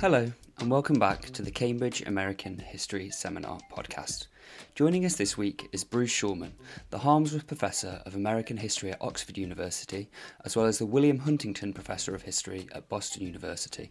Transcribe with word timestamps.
Hello, 0.00 0.30
and 0.60 0.70
welcome 0.70 1.00
back 1.00 1.22
to 1.22 1.42
the 1.42 1.50
Cambridge 1.50 2.02
American 2.06 2.56
History 2.56 3.10
Seminar 3.10 3.58
podcast. 3.72 4.28
Joining 4.74 5.04
us 5.04 5.16
this 5.16 5.36
week 5.36 5.68
is 5.72 5.82
Bruce 5.82 6.12
Schulman, 6.12 6.52
the 6.90 6.98
Harmsworth 6.98 7.46
Professor 7.46 8.00
of 8.06 8.14
American 8.14 8.58
History 8.58 8.92
at 8.92 9.02
Oxford 9.02 9.36
University, 9.36 10.08
as 10.44 10.56
well 10.56 10.66
as 10.66 10.78
the 10.78 10.86
William 10.86 11.18
Huntington 11.18 11.72
Professor 11.72 12.14
of 12.14 12.22
History 12.22 12.68
at 12.72 12.88
Boston 12.88 13.24
University. 13.26 13.90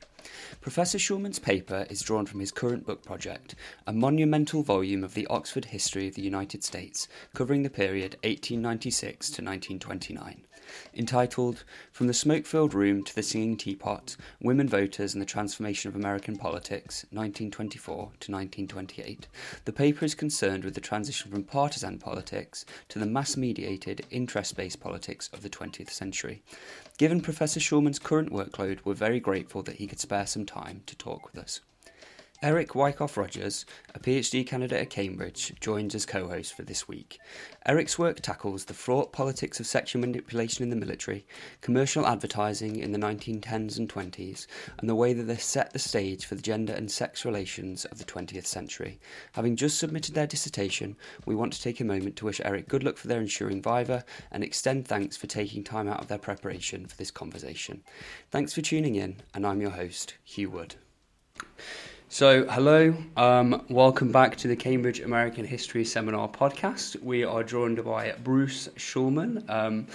Professor 0.61 0.97
Schulman's 0.97 1.39
paper 1.39 1.85
is 1.89 2.01
drawn 2.01 2.25
from 2.25 2.39
his 2.39 2.53
current 2.53 2.85
book 2.85 3.03
project, 3.03 3.55
a 3.85 3.91
monumental 3.91 4.63
volume 4.63 5.03
of 5.03 5.13
the 5.13 5.27
Oxford 5.27 5.65
history 5.65 6.07
of 6.07 6.15
the 6.15 6.21
United 6.21 6.63
States, 6.63 7.09
covering 7.33 7.63
the 7.63 7.69
period 7.69 8.15
1896 8.23 9.27
to 9.27 9.43
1929 9.43 10.47
entitled 10.95 11.63
From 11.91 12.07
the 12.07 12.13
Smoke 12.13 12.45
Filled 12.45 12.73
Room 12.73 13.03
to 13.03 13.15
the 13.15 13.23
Singing 13.23 13.57
Teapot 13.57 14.17
Women 14.41 14.67
Voters 14.67 15.13
and 15.13 15.21
the 15.21 15.25
Transformation 15.25 15.89
of 15.89 15.95
American 15.95 16.35
Politics, 16.35 17.05
1924 17.11 17.95
to 17.95 18.31
1928. 18.31 19.27
The 19.65 19.71
paper 19.71 20.05
is 20.05 20.15
concerned 20.15 20.36
with 20.41 20.75
the 20.75 20.81
transition 20.81 21.31
from 21.31 21.43
partisan 21.43 21.97
politics 21.97 22.63
to 22.89 22.99
the 22.99 23.07
mass 23.07 23.35
mediated, 23.35 24.05
interest 24.11 24.55
based 24.55 24.79
politics 24.79 25.29
of 25.33 25.41
the 25.41 25.49
20th 25.49 25.89
century. 25.89 26.43
Given 26.97 27.21
Professor 27.21 27.59
Schulman's 27.59 27.97
current 27.97 28.31
workload, 28.31 28.79
we're 28.83 28.93
very 28.93 29.19
grateful 29.19 29.63
that 29.63 29.77
he 29.77 29.87
could 29.87 29.99
spare 29.99 30.27
some 30.27 30.45
time 30.45 30.83
to 30.85 30.95
talk 30.95 31.31
with 31.31 31.41
us. 31.41 31.61
Eric 32.43 32.75
Wyckoff 32.75 33.17
Rogers, 33.17 33.65
a 33.95 33.99
PhD 33.99 34.45
candidate 34.45 34.79
at 34.79 34.91
Cambridge, 34.91 35.55
joins 35.59 35.95
as 35.95 36.05
co 36.05 36.27
host 36.27 36.53
for 36.53 36.61
this 36.61 36.87
week. 36.87 37.17
Eric's 37.65 37.97
work 37.97 38.21
tackles 38.21 38.65
the 38.65 38.75
fraught 38.75 39.11
politics 39.11 39.59
of 39.59 39.65
sexual 39.65 40.01
manipulation 40.01 40.61
in 40.61 40.69
the 40.69 40.75
military, 40.75 41.25
commercial 41.61 42.05
advertising 42.05 42.75
in 42.75 42.91
the 42.91 42.99
1910s 42.99 43.79
and 43.79 43.89
20s, 43.89 44.45
and 44.77 44.87
the 44.87 44.93
way 44.93 45.13
that 45.13 45.23
they 45.23 45.35
set 45.35 45.73
the 45.73 45.79
stage 45.79 46.25
for 46.25 46.35
the 46.35 46.43
gender 46.43 46.73
and 46.73 46.91
sex 46.91 47.25
relations 47.25 47.85
of 47.85 47.97
the 47.97 48.05
20th 48.05 48.45
century. 48.45 48.99
Having 49.31 49.55
just 49.55 49.79
submitted 49.79 50.13
their 50.13 50.27
dissertation, 50.27 50.95
we 51.25 51.33
want 51.33 51.53
to 51.53 51.61
take 51.61 51.79
a 51.79 51.83
moment 51.83 52.17
to 52.17 52.25
wish 52.25 52.39
Eric 52.45 52.67
good 52.67 52.83
luck 52.83 52.97
for 52.97 53.07
their 53.07 53.19
ensuing 53.19 53.63
viva 53.63 54.05
and 54.31 54.43
extend 54.43 54.87
thanks 54.87 55.17
for 55.17 55.25
taking 55.25 55.63
time 55.63 55.87
out 55.87 56.01
of 56.01 56.07
their 56.07 56.19
preparation 56.19 56.85
for 56.85 56.97
this 56.97 57.09
conversation. 57.09 57.81
Thanks 58.29 58.53
for 58.53 58.61
tuning 58.61 58.93
in, 58.93 59.23
and 59.33 59.43
I'm 59.43 59.59
your 59.59 59.71
host, 59.71 60.13
Hugh 60.23 60.51
Wood. 60.51 60.75
So, 62.09 62.45
hello, 62.45 62.95
um, 63.17 63.65
welcome 63.69 64.13
back 64.13 64.37
to 64.37 64.47
the 64.47 64.55
Cambridge 64.55 65.01
American 65.01 65.43
History 65.43 65.83
Seminar 65.83 66.29
podcast. 66.29 66.95
We 67.03 67.25
are 67.25 67.43
joined 67.43 67.83
by 67.83 68.13
Bruce 68.23 68.69
Schulman 68.77 69.47
um, 69.49 69.87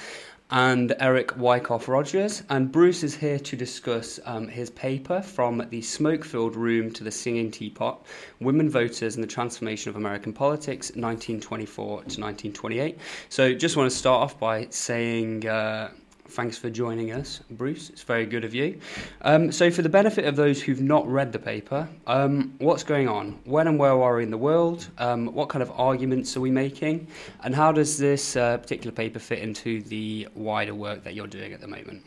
and 0.51 0.95
Eric 1.01 1.39
Wyckoff 1.39 1.89
Rogers. 1.89 2.43
And 2.51 2.71
Bruce 2.71 3.03
is 3.03 3.15
here 3.15 3.39
to 3.39 3.57
discuss 3.57 4.21
um, 4.27 4.47
his 4.47 4.69
paper 4.69 5.23
from 5.23 5.67
the 5.71 5.81
smoke 5.81 6.23
filled 6.23 6.55
room 6.55 6.93
to 6.93 7.03
the 7.03 7.11
singing 7.11 7.51
teapot 7.51 8.05
Women 8.41 8.69
Voters 8.69 9.15
and 9.15 9.25
the 9.25 9.29
Transformation 9.29 9.89
of 9.89 9.97
American 9.97 10.35
Politics, 10.35 10.89
1924 10.91 11.87
to 11.87 12.03
1928. 12.03 12.99
So, 13.31 13.55
just 13.55 13.79
want 13.79 13.91
to 13.91 13.97
start 13.97 14.23
off 14.23 14.39
by 14.39 14.67
saying. 14.69 15.49
Uh, 15.49 15.93
Thanks 16.33 16.57
for 16.57 16.71
joining 16.71 17.13
us, 17.13 17.41
Bruce. 17.51 17.91
It's 17.91 18.05
very 18.05 18.25
good 18.25 18.43
of 18.43 18.55
you. 18.55 18.81
Um, 19.21 19.53
so, 19.53 19.71
for 19.71 19.83
the 19.83 19.91
benefit 19.91 20.25
of 20.25 20.35
those 20.35 20.63
who've 20.63 20.81
not 20.81 21.07
read 21.07 21.31
the 21.31 21.39
paper, 21.39 21.87
um, 22.07 22.55
what's 22.57 22.83
going 22.83 23.07
on? 23.07 23.39
When 23.45 23.69
and 23.69 23.79
where 23.79 23.93
are 23.93 24.17
we 24.17 24.23
in 24.23 24.31
the 24.31 24.39
world? 24.39 24.89
Um, 24.97 25.27
what 25.35 25.51
kind 25.51 25.63
of 25.63 25.71
arguments 25.73 26.35
are 26.35 26.41
we 26.41 26.51
making? 26.51 27.07
And 27.45 27.55
how 27.55 27.71
does 27.71 27.99
this 27.99 28.35
uh, 28.35 28.57
particular 28.57 28.93
paper 28.93 29.19
fit 29.19 29.41
into 29.41 29.83
the 29.83 30.27
wider 30.35 30.75
work 30.75 31.05
that 31.05 31.13
you're 31.15 31.27
doing 31.27 31.53
at 31.53 31.61
the 31.61 31.69
moment? 31.69 32.03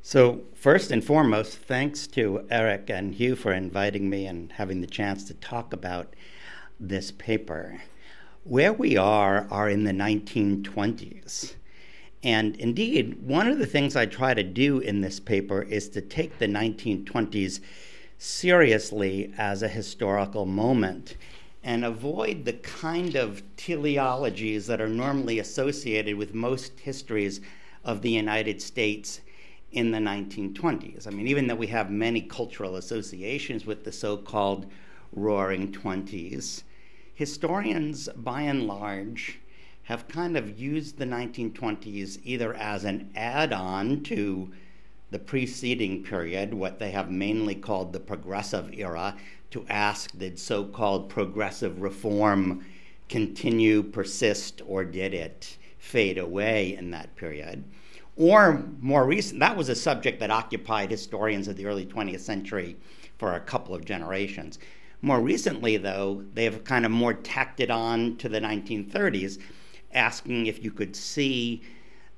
So, 0.00 0.40
first 0.54 0.90
and 0.90 1.04
foremost, 1.04 1.58
thanks 1.58 2.06
to 2.06 2.46
Eric 2.50 2.88
and 2.88 3.14
Hugh 3.14 3.36
for 3.36 3.52
inviting 3.52 4.08
me 4.08 4.24
and 4.26 4.50
having 4.52 4.80
the 4.80 4.86
chance 4.86 5.24
to 5.24 5.34
talk 5.34 5.74
about 5.74 6.16
this 6.80 7.10
paper. 7.10 7.82
Where 8.44 8.72
we 8.72 8.96
are 8.96 9.46
are 9.50 9.68
in 9.68 9.84
the 9.84 9.92
1920s. 9.92 11.52
And 12.22 12.56
indeed, 12.56 13.22
one 13.22 13.46
of 13.46 13.58
the 13.58 13.66
things 13.66 13.94
I 13.94 14.06
try 14.06 14.34
to 14.34 14.42
do 14.42 14.80
in 14.80 15.00
this 15.00 15.20
paper 15.20 15.62
is 15.62 15.88
to 15.90 16.00
take 16.00 16.38
the 16.38 16.46
1920s 16.46 17.60
seriously 18.18 19.32
as 19.38 19.62
a 19.62 19.68
historical 19.68 20.44
moment 20.44 21.16
and 21.62 21.84
avoid 21.84 22.44
the 22.44 22.54
kind 22.54 23.14
of 23.14 23.42
teleologies 23.56 24.66
that 24.66 24.80
are 24.80 24.88
normally 24.88 25.38
associated 25.38 26.16
with 26.16 26.34
most 26.34 26.80
histories 26.80 27.40
of 27.84 28.02
the 28.02 28.10
United 28.10 28.60
States 28.60 29.20
in 29.70 29.90
the 29.90 29.98
1920s. 29.98 31.06
I 31.06 31.10
mean, 31.10 31.28
even 31.28 31.46
though 31.46 31.54
we 31.54 31.66
have 31.68 31.90
many 31.90 32.22
cultural 32.22 32.76
associations 32.76 33.66
with 33.66 33.84
the 33.84 33.92
so 33.92 34.16
called 34.16 34.66
Roaring 35.12 35.70
Twenties, 35.72 36.64
historians 37.14 38.08
by 38.16 38.42
and 38.42 38.66
large 38.66 39.38
have 39.88 40.06
kind 40.06 40.36
of 40.36 40.60
used 40.60 40.98
the 40.98 41.04
1920s 41.06 42.18
either 42.22 42.52
as 42.52 42.84
an 42.84 43.10
add 43.16 43.54
on 43.54 44.02
to 44.02 44.52
the 45.10 45.18
preceding 45.18 46.04
period, 46.04 46.52
what 46.52 46.78
they 46.78 46.90
have 46.90 47.10
mainly 47.10 47.54
called 47.54 47.90
the 47.90 47.98
progressive 47.98 48.70
era, 48.74 49.16
to 49.50 49.64
ask 49.70 50.10
did 50.18 50.38
so 50.38 50.62
called 50.62 51.08
progressive 51.08 51.80
reform 51.80 52.62
continue, 53.08 53.82
persist, 53.82 54.60
or 54.66 54.84
did 54.84 55.14
it 55.14 55.56
fade 55.78 56.18
away 56.18 56.76
in 56.76 56.90
that 56.90 57.16
period? 57.16 57.64
Or 58.14 58.62
more 58.82 59.06
recent, 59.06 59.40
that 59.40 59.56
was 59.56 59.70
a 59.70 59.74
subject 59.74 60.20
that 60.20 60.30
occupied 60.30 60.90
historians 60.90 61.48
of 61.48 61.56
the 61.56 61.64
early 61.64 61.86
20th 61.86 62.20
century 62.20 62.76
for 63.16 63.32
a 63.32 63.40
couple 63.40 63.74
of 63.74 63.86
generations. 63.86 64.58
More 65.00 65.20
recently, 65.22 65.78
though, 65.78 66.24
they 66.34 66.44
have 66.44 66.64
kind 66.64 66.84
of 66.84 66.90
more 66.90 67.14
tacked 67.14 67.60
it 67.60 67.70
on 67.70 68.16
to 68.18 68.28
the 68.28 68.40
1930s 68.40 69.38
asking 69.92 70.46
if 70.46 70.62
you 70.62 70.70
could 70.70 70.94
see 70.94 71.62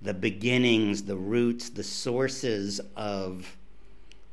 the 0.03 0.15
beginnings, 0.15 1.03
the 1.03 1.17
roots, 1.17 1.71
the 1.71 1.83
sources 1.85 2.81
of 2.97 3.57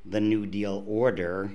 the 0.06 0.22
New 0.22 0.46
Deal 0.46 0.84
order, 0.88 1.52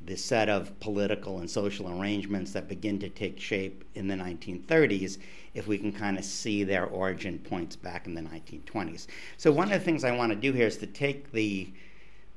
the 0.00 0.16
set 0.16 0.48
of 0.48 0.78
political 0.80 1.38
and 1.38 1.50
social 1.50 2.00
arrangements 2.00 2.52
that 2.52 2.68
begin 2.68 2.98
to 2.98 3.08
take 3.08 3.40
shape 3.40 3.84
in 3.94 4.08
the 4.08 4.14
1930s, 4.14 5.18
if 5.54 5.66
we 5.66 5.78
can 5.78 5.92
kind 5.92 6.18
of 6.18 6.24
see 6.24 6.64
their 6.64 6.86
origin 6.86 7.38
points 7.38 7.74
back 7.76 8.06
in 8.06 8.14
the 8.14 8.20
1920s. 8.20 9.06
So, 9.36 9.50
one 9.50 9.72
of 9.72 9.78
the 9.78 9.84
things 9.84 10.04
I 10.04 10.16
want 10.16 10.30
to 10.30 10.36
do 10.36 10.52
here 10.52 10.66
is 10.66 10.76
to 10.78 10.86
take 10.86 11.32
the 11.32 11.68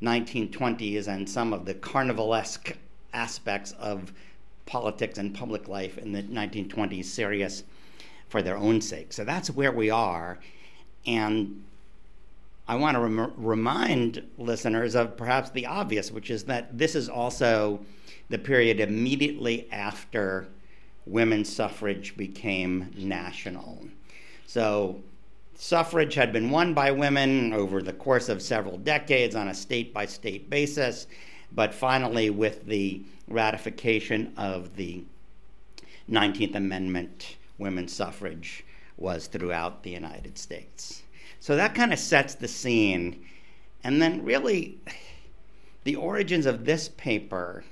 1920s 0.02 1.08
and 1.08 1.30
some 1.30 1.54
of 1.54 1.66
the 1.66 1.76
carnivalesque 1.76 2.76
aspects 3.14 3.74
of 3.74 4.12
politics 4.66 5.18
and 5.18 5.34
public 5.34 5.68
life 5.68 5.98
in 5.98 6.12
the 6.12 6.24
1920s 6.24 7.06
serious 7.06 7.64
for 8.32 8.42
their 8.42 8.56
own 8.56 8.80
sake. 8.80 9.12
So 9.12 9.26
that's 9.26 9.50
where 9.50 9.74
we 9.74 9.90
are. 9.90 10.40
And 11.06 11.64
I 12.66 12.76
want 12.76 12.96
to 12.96 13.02
rem- 13.02 13.34
remind 13.36 14.26
listeners 14.38 14.96
of 14.96 15.18
perhaps 15.18 15.50
the 15.50 15.66
obvious, 15.66 16.12
which 16.12 16.32
is 16.32 16.46
that 16.46 16.78
this 16.78 16.96
is 16.96 17.10
also 17.10 17.82
the 18.30 18.38
period 18.38 18.80
immediately 18.80 19.70
after 19.70 20.48
women's 21.06 21.54
suffrage 21.54 22.16
became 22.16 22.90
national. 22.96 23.86
So, 24.48 25.02
suffrage 25.56 26.16
had 26.16 26.32
been 26.32 26.50
won 26.50 26.74
by 26.74 26.92
women 26.92 27.52
over 27.52 27.82
the 27.82 27.92
course 27.92 28.30
of 28.30 28.42
several 28.42 28.78
decades 28.78 29.36
on 29.36 29.50
a 29.50 29.54
state 29.54 29.94
by 29.94 30.06
state 30.06 30.50
basis, 30.50 31.08
but 31.52 31.74
finally, 31.74 32.30
with 32.30 32.66
the 32.66 33.02
ratification 33.28 34.32
of 34.38 34.78
the 34.78 35.04
19th 36.10 36.56
Amendment 36.56 37.36
women's 37.62 37.94
suffrage 37.94 38.66
was 38.98 39.28
throughout 39.28 39.84
the 39.84 39.92
United 39.92 40.38
States. 40.38 41.04
So 41.40 41.56
that 41.56 41.74
kind 41.76 41.94
of 41.94 42.00
sets 42.00 42.36
the 42.36 42.48
scene. 42.48 43.26
And 43.84 44.02
then, 44.02 44.24
really, 44.26 44.80
the 45.86 45.96
origins 45.96 46.46
of 46.46 46.66
this 46.66 46.90
paper 46.90 47.64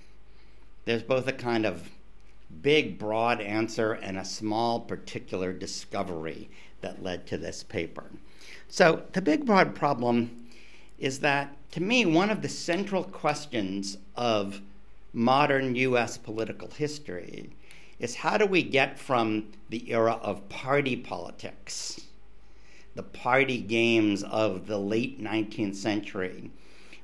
there's 0.89 1.03
both 1.03 1.27
a 1.27 1.33
kind 1.33 1.67
of 1.67 1.87
big, 2.63 2.97
broad 2.97 3.41
answer 3.41 3.93
and 3.93 4.17
a 4.17 4.25
small, 4.25 4.79
particular 4.79 5.53
discovery 5.53 6.49
that 6.81 7.03
led 7.03 7.27
to 7.27 7.37
this 7.37 7.61
paper. 7.61 8.05
So, 8.69 9.03
the 9.13 9.21
big, 9.21 9.45
broad 9.45 9.75
problem 9.75 10.47
is 10.97 11.19
that, 11.19 11.55
to 11.73 11.79
me, 11.83 12.07
one 12.07 12.31
of 12.31 12.41
the 12.41 12.49
central 12.49 13.03
questions 13.03 13.99
of 14.15 14.61
modern 15.13 15.75
US 15.75 16.17
political 16.17 16.69
history 16.69 17.51
is 17.99 18.15
how 18.15 18.37
do 18.37 18.45
we 18.45 18.63
get 18.63 18.97
from 18.97 19.51
the 19.69 19.91
era 19.91 20.13
of 20.21 20.47
party 20.49 20.95
politics, 20.95 22.01
the 22.95 23.03
party 23.03 23.59
games 23.59 24.23
of 24.23 24.67
the 24.67 24.77
late 24.77 25.21
19th 25.21 25.75
century, 25.75 26.49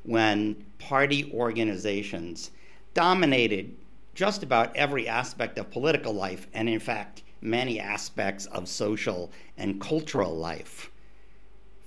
when 0.04 0.56
party 0.80 1.32
organizations 1.34 2.52
dominated 2.94 3.76
just 4.14 4.44
about 4.44 4.76
every 4.76 5.08
aspect 5.08 5.58
of 5.58 5.70
political 5.70 6.14
life, 6.14 6.48
and 6.54 6.70
in 6.70 6.80
fact, 6.80 7.24
many 7.42 7.80
aspects 7.80 8.46
of 8.48 8.68
social 8.68 9.32
and 9.58 9.82
cultural 9.82 10.36
life 10.36 10.90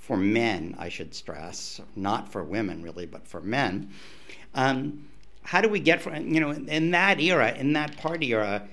for 0.08 0.16
men, 0.16 0.74
I 0.78 0.88
should 0.88 1.14
stress, 1.14 1.82
not 1.94 2.32
for 2.32 2.42
women 2.42 2.82
really, 2.82 3.04
but 3.04 3.26
for 3.26 3.42
men. 3.42 3.90
Um, 4.54 5.06
how 5.42 5.60
do 5.60 5.68
we 5.68 5.80
get 5.80 6.00
from, 6.00 6.28
you 6.28 6.40
know, 6.40 6.50
in 6.50 6.92
that 6.92 7.20
era, 7.20 7.52
in 7.54 7.74
that 7.74 7.96
party 7.98 8.32
era, 8.32 8.66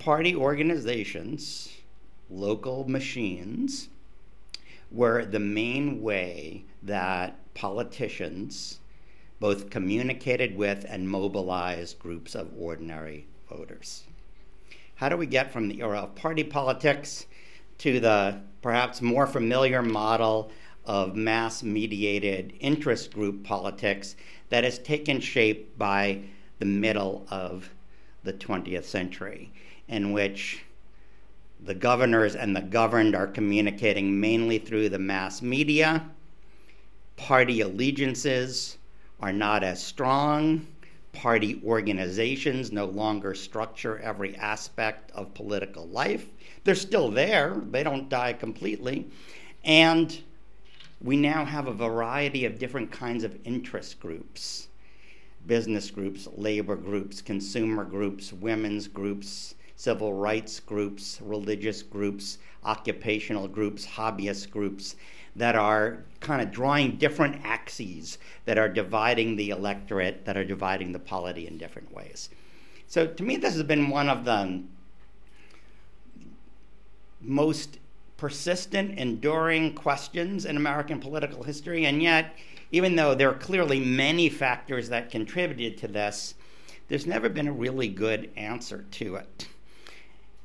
party 0.00 0.34
organizations, 0.34 1.70
local 2.30 2.88
machines, 2.88 3.88
were 4.90 5.24
the 5.24 5.38
main 5.38 6.02
way 6.02 6.64
that 6.82 7.38
politicians 7.54 8.80
both 9.38 9.70
communicated 9.70 10.56
with 10.56 10.84
and 10.88 11.08
mobilized 11.08 11.98
groups 11.98 12.34
of 12.34 12.50
ordinary 12.58 13.26
voters. 13.48 14.04
How 14.96 15.10
do 15.10 15.16
we 15.16 15.26
get 15.26 15.52
from 15.52 15.68
the 15.68 15.80
era 15.80 16.00
of 16.00 16.14
party 16.14 16.44
politics 16.44 17.26
to 17.78 18.00
the 18.00 18.40
perhaps 18.62 19.00
more 19.00 19.26
familiar 19.26 19.82
model 19.82 20.50
of 20.86 21.14
mass 21.14 21.62
mediated 21.62 22.54
interest 22.60 23.12
group 23.12 23.44
politics 23.44 24.16
that 24.48 24.64
has 24.64 24.78
taken 24.78 25.20
shape 25.20 25.76
by 25.78 26.22
the 26.58 26.66
middle 26.66 27.26
of 27.30 27.70
the 28.22 28.32
20th 28.32 28.84
century, 28.84 29.52
in 29.90 30.12
which 30.12 30.62
the 31.64 31.74
governors 31.74 32.36
and 32.36 32.56
the 32.56 32.62
governed 32.62 33.14
are 33.14 33.26
communicating 33.26 34.18
mainly 34.18 34.58
through 34.58 34.88
the 34.88 34.98
mass 34.98 35.42
media. 35.42 36.08
Party 37.16 37.60
allegiances 37.60 38.78
are 39.18 39.32
not 39.32 39.62
as 39.62 39.82
strong. 39.82 40.66
Party 41.12 41.60
organizations 41.66 42.70
no 42.70 42.86
longer 42.86 43.34
structure 43.34 43.98
every 43.98 44.36
aspect 44.36 45.10
of 45.10 45.34
political 45.34 45.86
life. 45.88 46.26
They're 46.62 46.76
still 46.76 47.10
there, 47.10 47.60
they 47.70 47.82
don't 47.82 48.08
die 48.08 48.32
completely. 48.32 49.10
And 49.64 50.16
we 51.02 51.16
now 51.16 51.44
have 51.44 51.66
a 51.66 51.72
variety 51.72 52.44
of 52.44 52.58
different 52.58 52.92
kinds 52.92 53.24
of 53.24 53.36
interest 53.44 54.00
groups 54.00 54.68
business 55.46 55.90
groups, 55.90 56.28
labor 56.36 56.76
groups, 56.76 57.22
consumer 57.22 57.82
groups, 57.82 58.30
women's 58.30 58.86
groups, 58.86 59.54
civil 59.80 60.12
rights 60.12 60.60
groups, 60.60 61.18
religious 61.22 61.82
groups, 61.82 62.36
occupational 62.64 63.48
groups, 63.48 63.86
hobbyist 63.86 64.50
groups 64.50 64.94
that 65.34 65.56
are 65.56 66.04
kind 66.20 66.42
of 66.42 66.50
drawing 66.50 66.96
different 66.96 67.40
axes 67.44 68.18
that 68.44 68.58
are 68.58 68.68
dividing 68.68 69.36
the 69.36 69.48
electorate, 69.48 70.22
that 70.26 70.36
are 70.36 70.44
dividing 70.44 70.92
the 70.92 70.98
polity 70.98 71.46
in 71.46 71.56
different 71.56 71.90
ways. 71.94 72.28
So 72.88 73.06
to 73.06 73.22
me, 73.22 73.38
this 73.38 73.54
has 73.54 73.62
been 73.62 73.88
one 73.88 74.10
of 74.10 74.26
the 74.26 74.62
most 77.22 77.78
persistent, 78.18 78.98
enduring 78.98 79.74
questions 79.74 80.44
in 80.44 80.58
American 80.58 81.00
political 81.00 81.42
history, 81.42 81.86
and 81.86 82.02
yet, 82.02 82.36
even 82.70 82.96
though 82.96 83.14
there 83.14 83.30
are 83.30 83.38
clearly 83.38 83.80
many 83.80 84.28
factors 84.28 84.90
that 84.90 85.10
contributed 85.10 85.78
to 85.78 85.88
this, 85.88 86.34
there's 86.88 87.06
never 87.06 87.30
been 87.30 87.48
a 87.48 87.52
really 87.52 87.88
good 87.88 88.30
answer 88.36 88.84
to 88.90 89.14
it. 89.14 89.46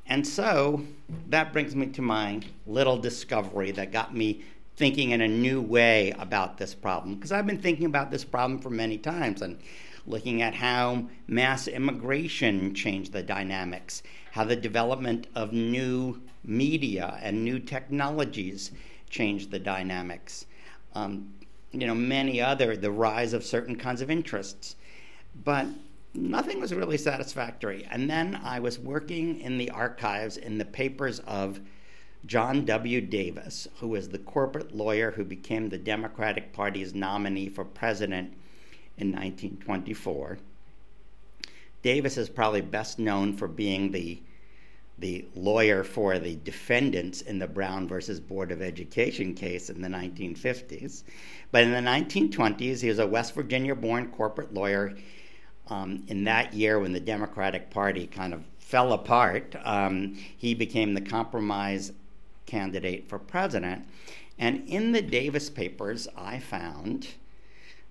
And 0.08 0.26
so 0.26 0.84
that 1.28 1.52
brings 1.52 1.74
me 1.74 1.86
to 1.88 2.02
my 2.02 2.40
little 2.66 2.96
discovery 2.96 3.72
that 3.72 3.92
got 3.92 4.14
me 4.14 4.44
thinking 4.76 5.10
in 5.10 5.20
a 5.22 5.28
new 5.28 5.60
way 5.60 6.12
about 6.18 6.58
this 6.58 6.74
problem. 6.74 7.14
Because 7.14 7.32
I've 7.32 7.46
been 7.46 7.60
thinking 7.60 7.86
about 7.86 8.10
this 8.10 8.24
problem 8.24 8.60
for 8.60 8.70
many 8.70 8.98
times 8.98 9.42
and 9.42 9.58
looking 10.06 10.42
at 10.42 10.54
how 10.54 11.06
mass 11.26 11.66
immigration 11.66 12.74
changed 12.74 13.12
the 13.12 13.22
dynamics, 13.22 14.02
how 14.32 14.44
the 14.44 14.54
development 14.54 15.26
of 15.34 15.52
new 15.52 16.20
media 16.44 17.18
and 17.22 17.44
new 17.44 17.58
technologies 17.58 18.70
changed 19.10 19.50
the 19.50 19.58
dynamics. 19.58 20.46
Um, 20.94 21.32
you 21.72 21.86
know, 21.86 21.94
many 21.94 22.40
other, 22.40 22.76
the 22.76 22.90
rise 22.90 23.32
of 23.32 23.44
certain 23.44 23.76
kinds 23.76 24.00
of 24.00 24.10
interests. 24.10 24.76
But 25.44 25.66
nothing 26.16 26.60
was 26.60 26.74
really 26.74 26.98
satisfactory. 26.98 27.86
And 27.90 28.08
then 28.08 28.40
I 28.42 28.60
was 28.60 28.78
working 28.78 29.40
in 29.40 29.58
the 29.58 29.70
archives 29.70 30.36
in 30.36 30.58
the 30.58 30.64
papers 30.64 31.20
of 31.20 31.60
John 32.24 32.64
W. 32.64 33.00
Davis, 33.00 33.68
who 33.78 33.88
was 33.88 34.08
the 34.08 34.18
corporate 34.18 34.74
lawyer 34.74 35.12
who 35.12 35.24
became 35.24 35.68
the 35.68 35.78
Democratic 35.78 36.52
Party's 36.52 36.94
nominee 36.94 37.48
for 37.48 37.64
president 37.64 38.32
in 38.98 39.12
1924. 39.12 40.38
Davis 41.82 42.16
is 42.16 42.28
probably 42.28 42.62
best 42.62 42.98
known 42.98 43.36
for 43.36 43.46
being 43.46 43.92
the 43.92 44.20
the 44.98 45.26
lawyer 45.34 45.84
for 45.84 46.18
the 46.18 46.36
defendants 46.36 47.20
in 47.20 47.38
the 47.38 47.46
Brown 47.46 47.86
versus 47.86 48.18
Board 48.18 48.50
of 48.50 48.62
Education 48.62 49.34
case 49.34 49.68
in 49.68 49.82
the 49.82 49.88
1950s. 49.88 51.02
But 51.50 51.64
in 51.64 51.72
the 51.72 51.78
1920s, 51.78 52.80
he 52.80 52.88
was 52.88 52.98
a 52.98 53.06
West 53.06 53.34
Virginia 53.34 53.74
born 53.74 54.08
corporate 54.08 54.54
lawyer. 54.54 54.96
Um, 55.68 56.04
in 56.08 56.24
that 56.24 56.54
year, 56.54 56.78
when 56.78 56.92
the 56.92 57.00
Democratic 57.00 57.70
Party 57.70 58.06
kind 58.06 58.32
of 58.32 58.42
fell 58.58 58.92
apart, 58.92 59.54
um, 59.64 60.16
he 60.36 60.54
became 60.54 60.94
the 60.94 61.00
compromise 61.00 61.92
candidate 62.46 63.08
for 63.08 63.18
president. 63.18 63.84
And 64.38 64.68
in 64.68 64.92
the 64.92 65.02
Davis 65.02 65.50
papers, 65.50 66.06
I 66.16 66.38
found 66.38 67.08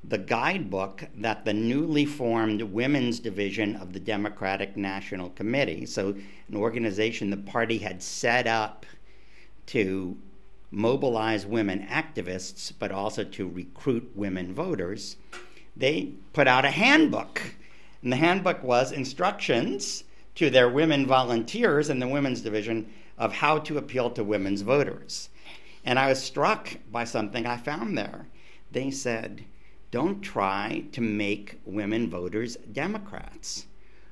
the 0.08 0.18
guidebook 0.18 1.04
that 1.18 1.46
the 1.46 1.54
newly 1.54 2.06
formed 2.06 2.62
women's 2.62 3.20
division 3.20 3.76
of 3.76 3.94
the 3.94 4.00
Democratic 4.00 4.78
National 4.78 5.30
Committee, 5.32 5.86
so 5.86 6.10
an 6.48 6.56
organization 6.56 7.30
the 7.30 7.38
party 7.38 7.80
had 7.80 8.04
set 8.04 8.46
up 8.46 8.86
to 9.68 10.16
mobilize 10.70 11.46
women 11.46 11.88
activists, 11.90 12.72
but 12.78 12.92
also 12.92 13.24
to 13.24 13.48
recruit 13.48 14.12
women 14.16 14.54
voters, 14.54 15.16
they 15.76 16.12
put 16.34 16.48
out 16.48 16.66
a 16.66 16.72
handbook. 16.72 17.42
And 18.06 18.14
the 18.14 18.18
handbook 18.18 18.62
was 18.62 18.92
instructions 18.92 20.04
to 20.36 20.52
their 20.52 20.70
women 20.70 21.08
volunteers 21.08 21.90
in 21.90 21.98
the 21.98 22.08
women's 22.08 22.42
division 22.42 22.94
of 23.18 23.34
how 23.34 23.58
to 23.58 23.80
appeal 23.80 24.12
to 24.12 24.24
women's 24.24 24.62
voters. 24.62 25.30
And 25.84 25.98
I 25.98 26.10
was 26.10 26.22
struck 26.22 26.70
by 26.92 27.04
something 27.04 27.48
I 27.48 27.58
found 27.58 27.98
there. 27.98 28.28
They 28.72 28.92
said, 28.92 29.46
don't 29.90 30.22
try 30.22 30.84
to 30.92 31.02
make 31.02 31.60
women 31.66 32.08
voters 32.08 32.58
Democrats. 32.72 33.66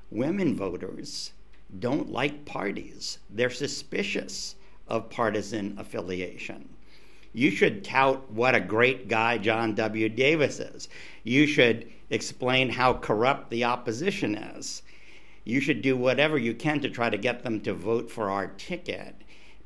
Women 0.09 0.55
voters 0.55 1.33
don't 1.79 2.11
like 2.11 2.45
parties, 2.45 3.19
they're 3.29 3.51
suspicious 3.51 4.55
of 4.87 5.11
partisan 5.11 5.77
affiliation. 5.77 6.67
You 7.33 7.49
should 7.49 7.83
tout 7.83 8.31
what 8.31 8.53
a 8.53 8.59
great 8.59 9.07
guy 9.07 9.39
John 9.39 9.73
W. 9.73 10.07
Davis 10.07 10.59
is. 10.59 10.87
You 11.23 11.47
should 11.47 11.91
explain 12.11 12.69
how 12.69 12.93
corrupt 12.93 13.49
the 13.49 13.63
opposition 13.63 14.35
is. 14.35 14.83
You 15.43 15.59
should 15.59 15.81
do 15.81 15.97
whatever 15.97 16.37
you 16.37 16.53
can 16.53 16.79
to 16.81 16.89
try 16.89 17.09
to 17.09 17.17
get 17.17 17.43
them 17.43 17.59
to 17.61 17.73
vote 17.73 18.09
for 18.09 18.29
our 18.29 18.47
ticket, 18.47 19.15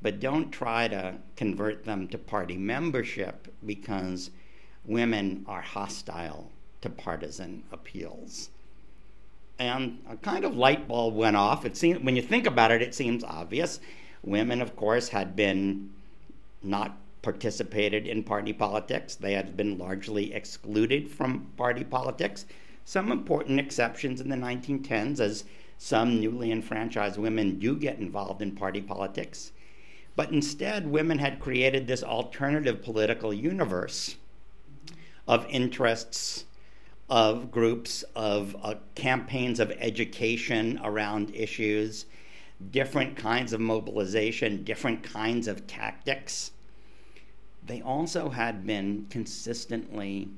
but 0.02 0.20
don't 0.22 0.50
try 0.50 0.88
to 0.88 1.16
convert 1.36 1.84
them 1.84 2.08
to 2.08 2.18
party 2.18 2.58
membership 2.58 3.54
because 3.66 4.32
women 4.86 5.44
are 5.48 5.62
hostile 5.62 6.50
to 6.82 6.90
partisan 6.90 7.64
appeals. 7.72 8.50
And 9.60 10.00
a 10.10 10.16
kind 10.16 10.46
of 10.46 10.56
light 10.56 10.88
bulb 10.88 11.16
went 11.16 11.36
off. 11.36 11.66
It 11.66 12.04
when 12.04 12.16
you 12.16 12.22
think 12.22 12.48
about 12.48 12.72
it, 12.72 12.82
it 12.82 12.96
seems 12.96 13.24
obvious. 13.24 13.80
Women, 14.24 14.62
of 14.62 14.76
course, 14.76 15.10
had 15.10 15.36
been 15.36 15.92
not 16.64 16.98
participated 17.22 18.08
in 18.08 18.24
party 18.24 18.54
politics. 18.54 19.16
They 19.16 19.34
had 19.34 19.58
been 19.58 19.78
largely 19.78 20.34
excluded 20.34 21.10
from 21.10 21.52
party 21.58 21.84
politics. 21.84 22.46
Some 22.86 23.12
important 23.12 23.60
exceptions 23.60 24.22
in 24.22 24.30
the 24.30 24.36
1910s, 24.36 25.20
as 25.20 25.44
some 25.78 26.20
newly 26.20 26.52
enfranchised 26.52 27.18
women 27.18 27.60
do 27.60 27.76
get 27.76 28.00
involved 28.00 28.42
in 28.42 28.56
party 28.56 28.82
politics. 28.82 29.52
But 30.16 30.32
instead, 30.32 30.88
women 30.88 31.20
had 31.20 31.40
created 31.40 31.86
this 31.86 32.04
alternative 32.04 32.82
political 32.82 33.34
universe 33.34 34.16
of 35.28 35.46
interests, 35.50 36.46
of 37.10 37.52
groups, 37.52 38.04
of 38.16 38.56
uh, 38.64 38.76
campaigns 38.96 39.60
of 39.60 39.72
education 39.72 40.80
around 40.84 41.36
issues, 41.36 42.06
different 42.72 43.16
kinds 43.16 43.54
of 43.54 43.60
mobilization, 43.60 44.64
different 44.64 45.04
kinds 45.04 45.48
of 45.48 45.68
tactics. 45.68 46.52
They 47.68 47.82
also 47.82 48.30
had 48.30 48.66
been 48.66 49.08
consistently 49.10 50.30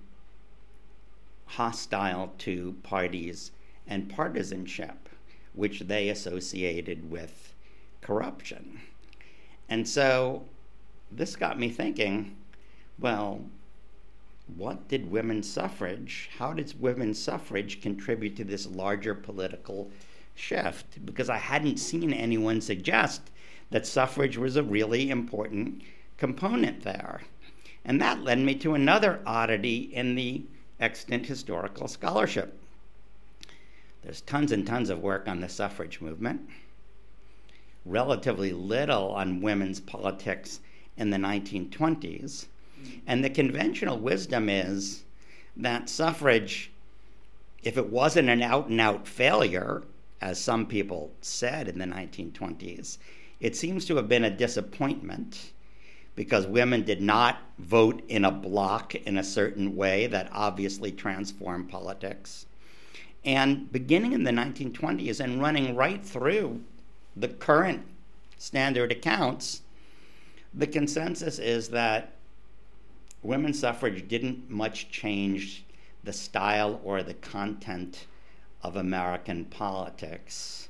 hostile 1.45 2.33
to 2.39 2.75
parties 2.81 3.51
and 3.87 4.09
partisanship, 4.09 5.09
which 5.53 5.81
they 5.81 6.09
associated 6.09 7.11
with 7.11 7.53
corruption. 8.01 8.81
And 9.69 9.87
so 9.87 10.45
this 11.11 11.35
got 11.35 11.59
me 11.59 11.69
thinking 11.69 12.35
well, 12.99 13.45
what 14.57 14.87
did 14.89 15.09
women's 15.09 15.49
suffrage, 15.49 16.29
how 16.37 16.53
did 16.53 16.81
women's 16.81 17.21
suffrage 17.21 17.81
contribute 17.81 18.35
to 18.35 18.43
this 18.43 18.65
larger 18.67 19.13
political 19.15 19.89
shift? 20.35 21.05
Because 21.05 21.29
I 21.29 21.37
hadn't 21.37 21.77
seen 21.77 22.11
anyone 22.11 22.59
suggest 22.59 23.21
that 23.69 23.85
suffrage 23.85 24.37
was 24.37 24.55
a 24.55 24.63
really 24.63 25.11
important 25.11 25.83
component 26.19 26.83
there. 26.83 27.21
And 27.85 27.99
that 28.01 28.21
led 28.21 28.39
me 28.39 28.53
to 28.55 28.75
another 28.75 29.21
oddity 29.25 29.89
in 29.93 30.15
the 30.15 30.43
extant 30.79 31.25
historical 31.25 31.87
scholarship. 31.87 32.59
There's 34.03 34.21
tons 34.21 34.51
and 34.51 34.67
tons 34.67 34.89
of 34.89 34.99
work 34.99 35.27
on 35.27 35.39
the 35.39 35.49
suffrage 35.49 36.01
movement, 36.01 36.47
relatively 37.85 38.51
little 38.51 39.11
on 39.11 39.41
women's 39.41 39.79
politics 39.79 40.59
in 40.97 41.09
the 41.09 41.17
1920s. 41.17 42.45
And 43.07 43.23
the 43.23 43.29
conventional 43.29 43.97
wisdom 43.97 44.49
is 44.49 45.03
that 45.57 45.89
suffrage, 45.89 46.71
if 47.63 47.77
it 47.77 47.89
wasn't 47.89 48.29
an 48.29 48.41
out 48.41 48.67
and 48.67 48.79
out 48.79 49.07
failure, 49.07 49.83
as 50.21 50.39
some 50.39 50.65
people 50.65 51.11
said 51.21 51.67
in 51.67 51.79
the 51.79 51.85
1920s, 51.85 52.97
it 53.39 53.55
seems 53.55 53.85
to 53.85 53.95
have 53.95 54.09
been 54.09 54.25
a 54.25 54.29
disappointment 54.29 55.51
because 56.19 56.45
women 56.45 56.83
did 56.83 57.01
not 57.01 57.37
vote 57.59 58.03
in 58.09 58.25
a 58.25 58.31
block 58.31 58.93
in 58.93 59.17
a 59.17 59.23
certain 59.23 59.73
way 59.77 60.05
that 60.05 60.27
obviously 60.33 60.91
transformed 60.91 61.69
politics. 61.69 62.45
And 63.23 63.71
beginning 63.71 64.11
in 64.11 64.25
the 64.25 64.31
1920s 64.31 65.21
and 65.21 65.41
running 65.41 65.77
right 65.77 66.05
through 66.05 66.59
the 67.15 67.29
current 67.29 67.85
standard 68.37 68.91
accounts, 68.91 69.61
the 70.53 70.67
consensus 70.67 71.39
is 71.39 71.69
that 71.69 72.11
women's 73.23 73.57
suffrage 73.57 74.05
didn't 74.09 74.49
much 74.49 74.91
change 74.91 75.63
the 76.03 76.11
style 76.11 76.81
or 76.83 77.01
the 77.01 77.13
content 77.13 78.07
of 78.61 78.75
American 78.75 79.45
politics. 79.45 80.67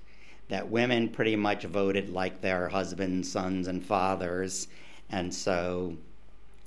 That 0.49 0.69
women 0.69 1.09
pretty 1.09 1.35
much 1.35 1.63
voted 1.63 2.11
like 2.11 2.39
their 2.39 2.69
husbands, 2.69 3.31
sons, 3.31 3.67
and 3.67 3.83
fathers, 3.83 4.67
and 5.09 5.33
so 5.33 5.97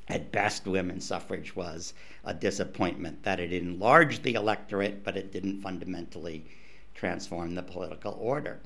at 0.09 0.33
best, 0.33 0.67
women's 0.67 1.07
suffrage 1.07 1.55
was 1.55 1.95
a 2.25 2.35
disappointment 2.35 3.23
that 3.23 3.41
it 3.41 3.53
enlarged 3.53 4.23
the 4.23 4.35
electorate, 4.35 5.05
but 5.05 5.17
it 5.17 5.33
didn't 5.33 5.63
fundamentally 5.63 6.45
transform 6.95 7.55
the 7.55 7.63
political 7.63 8.17
order. 8.21 8.61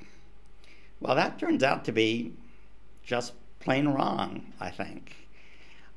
Well, 1.01 1.15
that 1.15 1.39
turns 1.39 1.63
out 1.63 1.85
to 1.85 1.93
be 1.93 2.33
just 3.05 3.35
plain 3.61 3.89
wrong, 3.89 4.53
I 4.61 4.71
think. 4.71 5.15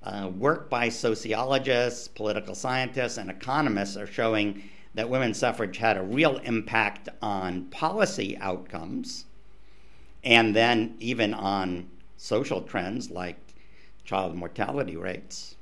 Uh, 0.03 0.29
work 0.35 0.69
by 0.69 0.89
sociologists, 0.89 2.07
political 2.07 2.55
scientists, 2.55 3.17
and 3.17 3.29
economists 3.29 3.97
are 3.97 4.07
showing 4.07 4.63
that 4.93 5.09
women's 5.09 5.37
suffrage 5.37 5.77
had 5.77 5.97
a 5.97 6.03
real 6.03 6.37
impact 6.39 7.09
on 7.21 7.65
policy 7.65 8.37
outcomes 8.37 9.25
and 10.23 10.55
then 10.55 10.95
even 10.99 11.33
on 11.33 11.89
social 12.17 12.61
trends 12.61 13.09
like 13.09 13.37
child 14.09 14.33
mortality 14.33 14.97
rates. 14.97 15.55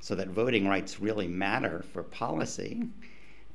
So 0.00 0.14
that 0.16 0.28
voting 0.28 0.68
rights 0.68 1.00
really 1.00 1.26
matter 1.26 1.82
for 1.94 2.02
policy. 2.02 2.82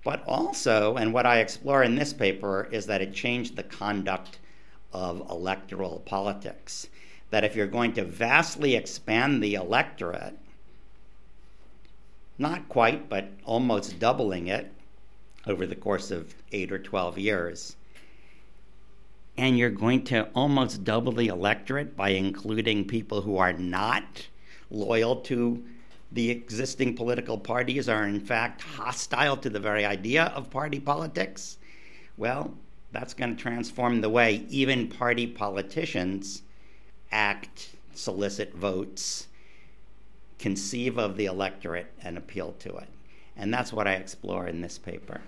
But 0.03 0.23
also, 0.25 0.97
and 0.97 1.13
what 1.13 1.27
I 1.27 1.37
explore 1.37 1.83
in 1.83 1.93
this 1.93 2.11
paper, 2.11 2.67
is 2.71 2.87
that 2.87 3.03
it 3.03 3.13
changed 3.13 3.55
the 3.55 3.61
conduct 3.61 4.39
of 4.93 5.29
electoral 5.29 5.99
politics 6.07 6.87
that 7.29 7.43
if 7.43 7.55
you're 7.55 7.67
going 7.67 7.93
to 7.93 8.03
vastly 8.03 8.75
expand 8.75 9.43
the 9.43 9.53
electorate, 9.53 10.39
not 12.39 12.67
quite, 12.69 13.09
but 13.09 13.29
almost 13.45 13.99
doubling 13.99 14.47
it 14.47 14.71
over 15.45 15.67
the 15.67 15.75
course 15.75 16.09
of 16.09 16.33
eight 16.51 16.71
or 16.71 16.79
12 16.79 17.19
years, 17.19 17.75
and 19.37 19.57
you're 19.57 19.69
going 19.69 20.03
to 20.05 20.29
almost 20.35 20.83
double 20.83 21.11
the 21.11 21.27
electorate 21.27 21.95
by 21.95 22.09
including 22.09 22.85
people 22.85 23.21
who 23.21 23.37
are 23.37 23.53
not 23.53 24.27
loyal 24.69 25.17
to 25.17 25.63
the 26.11 26.29
existing 26.29 26.95
political 26.95 27.37
parties, 27.37 27.89
are 27.89 28.05
in 28.05 28.19
fact 28.19 28.61
hostile 28.61 29.35
to 29.37 29.49
the 29.49 29.59
very 29.59 29.83
idea 29.83 30.25
of 30.35 30.49
party 30.49 30.79
politics, 30.79 31.57
well, 32.17 32.53
that's 32.91 33.15
going 33.15 33.35
to 33.35 33.41
transform 33.41 34.01
the 34.01 34.09
way 34.09 34.45
even 34.49 34.87
party 34.87 35.25
politicians 35.25 36.43
act, 37.11 37.69
solicit 37.95 38.53
votes, 38.53 39.27
conceive 40.37 40.99
of 40.99 41.17
the 41.17 41.25
electorate, 41.25 41.91
and 42.03 42.17
appeal 42.17 42.53
to 42.59 42.75
it. 42.75 42.89
And 43.35 43.51
that's 43.51 43.73
what 43.73 43.87
I 43.87 43.93
explore 43.93 44.45
in 44.45 44.61
this 44.61 44.77
paper. 44.77 45.21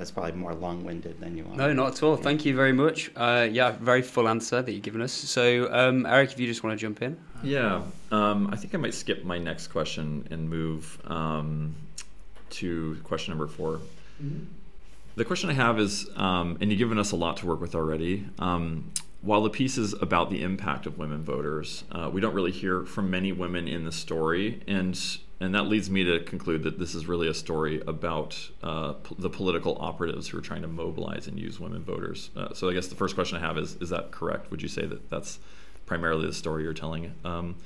That's 0.00 0.10
probably 0.10 0.32
more 0.32 0.54
long 0.54 0.82
winded 0.82 1.20
than 1.20 1.36
you 1.36 1.44
want. 1.44 1.58
No, 1.58 1.74
not 1.74 1.92
at 1.92 2.02
all. 2.02 2.16
Yeah. 2.16 2.22
Thank 2.22 2.46
you 2.46 2.56
very 2.56 2.72
much. 2.72 3.10
Uh, 3.14 3.46
yeah, 3.52 3.72
very 3.72 4.00
full 4.00 4.28
answer 4.28 4.62
that 4.62 4.72
you've 4.72 4.82
given 4.82 5.02
us. 5.02 5.12
So, 5.12 5.70
um, 5.70 6.06
Eric, 6.06 6.32
if 6.32 6.40
you 6.40 6.46
just 6.46 6.64
want 6.64 6.72
to 6.72 6.80
jump 6.82 7.02
in. 7.02 7.18
Yeah, 7.42 7.82
um, 8.10 8.48
I 8.50 8.56
think 8.56 8.74
I 8.74 8.78
might 8.78 8.94
skip 8.94 9.24
my 9.24 9.36
next 9.36 9.66
question 9.66 10.26
and 10.30 10.48
move 10.48 10.98
um, 11.04 11.74
to 12.48 12.98
question 13.04 13.32
number 13.32 13.46
4 13.46 13.72
mm-hmm. 13.72 14.44
The 15.16 15.24
question 15.26 15.50
I 15.50 15.52
have 15.52 15.78
is, 15.78 16.08
um, 16.16 16.56
and 16.62 16.70
you've 16.70 16.78
given 16.78 16.98
us 16.98 17.12
a 17.12 17.16
lot 17.16 17.36
to 17.36 17.46
work 17.46 17.60
with 17.60 17.74
already. 17.74 18.26
Um, 18.38 18.90
while 19.20 19.42
the 19.42 19.50
piece 19.50 19.76
is 19.76 19.92
about 19.92 20.30
the 20.30 20.42
impact 20.42 20.86
of 20.86 20.96
women 20.96 21.22
voters, 21.22 21.84
uh, 21.92 22.08
we 22.10 22.22
don't 22.22 22.32
really 22.32 22.52
hear 22.52 22.86
from 22.86 23.10
many 23.10 23.32
women 23.32 23.68
in 23.68 23.84
the 23.84 23.92
story, 23.92 24.62
and 24.66 24.98
and 25.40 25.54
that 25.54 25.64
leads 25.64 25.90
me 25.90 26.04
to 26.04 26.20
conclude 26.20 26.62
that 26.64 26.78
this 26.78 26.94
is 26.94 27.06
really 27.06 27.26
a 27.26 27.34
story 27.34 27.82
about 27.86 28.38
uh, 28.62 28.92
p- 28.92 29.16
the 29.18 29.30
political 29.30 29.76
operatives 29.80 30.28
who 30.28 30.38
are 30.38 30.42
trying 30.42 30.60
to 30.62 30.68
mobilize 30.68 31.26
and 31.26 31.38
use 31.38 31.58
women 31.58 31.82
voters. 31.82 32.30
Uh, 32.36 32.52
so 32.52 32.68
I 32.68 32.74
guess 32.74 32.88
the 32.88 32.94
first 32.94 33.14
question 33.14 33.38
I 33.38 33.40
have 33.40 33.56
is: 33.56 33.76
Is 33.76 33.88
that 33.88 34.10
correct? 34.10 34.50
Would 34.50 34.60
you 34.60 34.68
say 34.68 34.84
that 34.84 35.08
that's 35.08 35.38
primarily 35.86 36.26
the 36.26 36.34
story 36.34 36.64
you're 36.64 36.74
telling? 36.74 37.14
Um, 37.24 37.56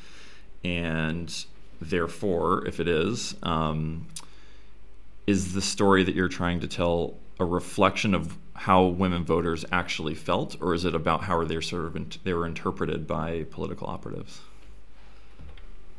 and 0.63 1.45
therefore, 1.81 2.65
if 2.67 2.79
it 2.79 2.87
is, 2.87 3.35
um, 3.43 4.07
is 5.27 5.53
the 5.53 5.63
story 5.63 6.05
that 6.05 6.15
you're 6.15 6.29
trying 6.29 6.61
to 6.61 6.69
tell 6.69 7.15
a 7.41 7.45
reflection 7.45 8.15
of 8.15 8.39
how 8.55 8.85
women 8.85 9.25
voters 9.25 9.65
actually 9.73 10.15
felt, 10.15 10.57
or 10.61 10.75
is 10.75 10.85
it 10.85 10.95
about 10.95 11.25
how 11.25 11.43
they 11.45 11.61
sort 11.61 11.87
of 11.87 11.97
in, 11.97 12.09
they 12.23 12.33
were 12.33 12.47
interpreted 12.47 13.07
by 13.09 13.45
political 13.51 13.89
operatives? 13.89 14.41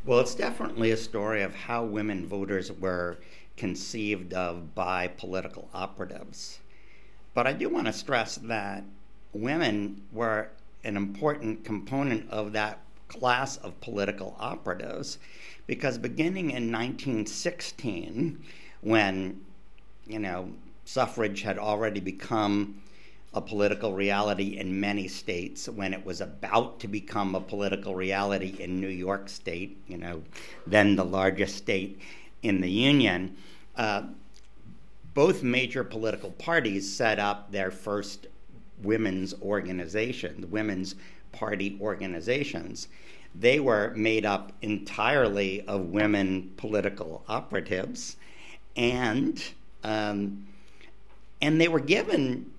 Well, 0.05 0.19
it's 0.19 0.35
definitely 0.35 0.91
a 0.91 0.97
story 0.97 1.41
of 1.41 1.55
how 1.55 1.83
women 1.83 2.27
voters 2.27 2.71
were 2.71 3.17
conceived 3.57 4.33
of 4.33 4.75
by 4.75 5.07
political 5.07 5.67
operatives. 5.74 6.59
But 7.33 7.47
I 7.47 7.53
do 7.53 7.69
want 7.69 7.88
to 7.88 7.93
stress 7.93 8.35
that 8.35 8.83
women 9.33 10.03
were 10.12 10.50
an 10.83 10.95
important 10.95 11.65
component 11.65 12.29
of 12.29 12.53
that 12.53 12.81
class 13.07 13.57
of 13.57 13.81
political 13.81 14.35
operatives 14.39 15.17
because 15.65 15.97
beginning 15.97 16.51
in 16.51 16.71
1916, 16.71 18.43
when 18.81 19.41
you 20.05 20.19
know 20.19 20.51
suffrage 20.85 21.41
had 21.41 21.57
already 21.57 22.00
become 22.00 22.79
a 23.36 23.42
political 23.42 23.94
reality 23.94 24.58
in 24.58 24.80
many 24.80 25.10
states 25.10 25.68
when 25.68 25.94
it 25.94 26.06
was 26.06 26.22
about 26.22 26.80
to 26.80 26.88
become 26.88 27.36
a 27.36 27.42
political 27.42 27.94
reality 27.94 28.56
in 28.60 28.80
New 28.80 28.88
York 28.88 29.27
State, 29.27 29.77
you 29.88 29.98
know, 29.98 30.24
then 30.65 30.96
the 30.96 31.04
largest 31.04 31.58
state 31.58 32.00
in 32.42 32.62
the 32.62 32.72
Union. 32.72 33.36
Uh, 33.75 34.04
both 35.13 35.44
major 35.44 35.84
political 35.84 36.32
parties 36.32 36.94
set 36.94 37.20
up 37.20 37.51
their 37.51 37.72
first 37.72 38.27
women's 38.82 39.34
organizations, 39.42 40.46
women's 40.46 40.96
party 41.34 41.77
organizations. 41.82 42.88
They 43.34 43.60
were 43.60 43.92
made 43.96 44.25
up 44.25 44.54
entirely 44.62 45.62
of 45.68 45.88
women 45.88 46.54
political 46.56 47.24
operatives, 47.27 48.15
and 48.77 49.44
um, 49.84 50.48
and 51.42 51.60
they 51.60 51.68
were 51.68 51.82
given 51.82 52.51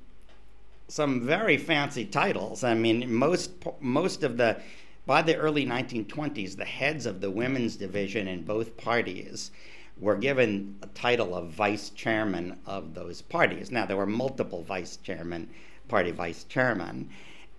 some 0.89 1.21
very 1.21 1.57
fancy 1.57 2.05
titles. 2.05 2.63
I 2.63 2.75
mean, 2.75 3.13
most 3.13 3.51
most 3.81 4.23
of 4.23 4.37
the 4.37 4.61
by 5.07 5.23
the 5.23 5.37
early 5.37 5.65
1920s, 5.65 6.57
the 6.57 6.65
heads 6.65 7.07
of 7.07 7.21
the 7.21 7.31
women's 7.31 7.77
division 7.77 8.27
in 8.27 8.43
both 8.43 8.77
parties 8.77 9.51
were 9.99 10.17
given 10.17 10.77
a 10.83 10.87
title 10.89 11.35
of 11.35 11.51
vice 11.51 11.91
chairman 11.91 12.59
of 12.67 12.95
those 12.95 13.23
parties. 13.23 13.71
Now 13.71 13.87
there 13.87 13.97
were 13.97 14.07
multiple 14.07 14.63
vice 14.63 14.97
chairman, 14.99 15.49
party 15.89 16.11
vice 16.11 16.45
chairman, 16.45 17.09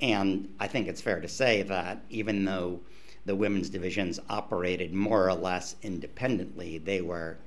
and 0.02 0.54
I 0.60 0.68
think 0.68 0.88
it's 0.88 1.02
fair 1.02 1.20
to 1.20 1.28
say 1.28 1.64
that 1.64 2.04
even 2.10 2.46
though 2.46 2.82
the 3.26 3.36
women's 3.36 3.70
divisions 3.70 4.20
operated 4.30 4.94
more 4.94 5.28
or 5.28 5.34
less 5.34 5.76
independently, 5.82 6.78
they 6.78 7.02
were 7.02 7.38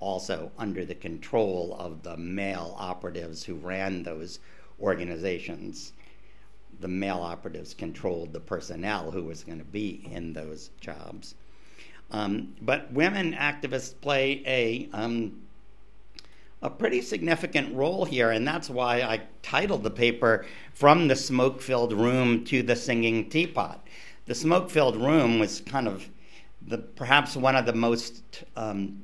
also 0.00 0.50
under 0.58 0.84
the 0.84 0.94
control 0.94 1.76
of 1.78 2.02
the 2.02 2.16
male 2.16 2.74
operatives 2.78 3.44
who 3.44 3.54
ran 3.54 4.02
those 4.02 4.38
organizations. 4.80 5.92
The 6.80 6.88
male 6.88 7.20
operatives 7.20 7.74
controlled 7.74 8.32
the 8.32 8.40
personnel 8.40 9.10
who 9.10 9.24
was 9.24 9.42
going 9.42 9.58
to 9.58 9.64
be 9.64 10.08
in 10.12 10.32
those 10.32 10.70
jobs. 10.80 11.34
Um, 12.10 12.54
but 12.62 12.92
women 12.92 13.34
activists 13.34 13.94
play 14.00 14.42
a 14.46 14.88
um, 14.96 15.42
a 16.60 16.70
pretty 16.70 17.00
significant 17.02 17.72
role 17.74 18.04
here, 18.04 18.30
and 18.30 18.46
that's 18.46 18.68
why 18.68 19.02
I 19.02 19.22
titled 19.42 19.82
the 19.82 19.90
paper 19.90 20.46
"From 20.72 21.08
the 21.08 21.16
Smoke-Filled 21.16 21.92
Room 21.92 22.44
to 22.46 22.62
the 22.62 22.76
Singing 22.76 23.28
Teapot." 23.28 23.86
The 24.26 24.34
smoke-filled 24.34 24.96
room 24.96 25.38
was 25.38 25.60
kind 25.60 25.86
of 25.88 26.08
the 26.66 26.78
perhaps 26.78 27.36
one 27.36 27.56
of 27.56 27.66
the 27.66 27.72
most 27.72 28.44
um, 28.56 29.02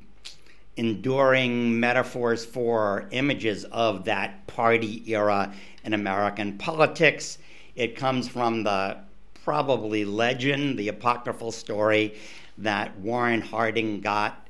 enduring 0.77 1.79
metaphors 1.79 2.45
for 2.45 3.07
images 3.11 3.63
of 3.65 4.05
that 4.05 4.45
party 4.47 5.03
era 5.11 5.53
in 5.83 5.93
American 5.93 6.57
politics. 6.57 7.37
It 7.75 7.95
comes 7.95 8.27
from 8.27 8.63
the 8.63 8.97
probably 9.43 10.05
legend, 10.05 10.77
the 10.77 10.89
apocryphal 10.89 11.51
story 11.51 12.15
that 12.57 12.97
Warren 12.99 13.41
Harding 13.41 14.01
got 14.01 14.47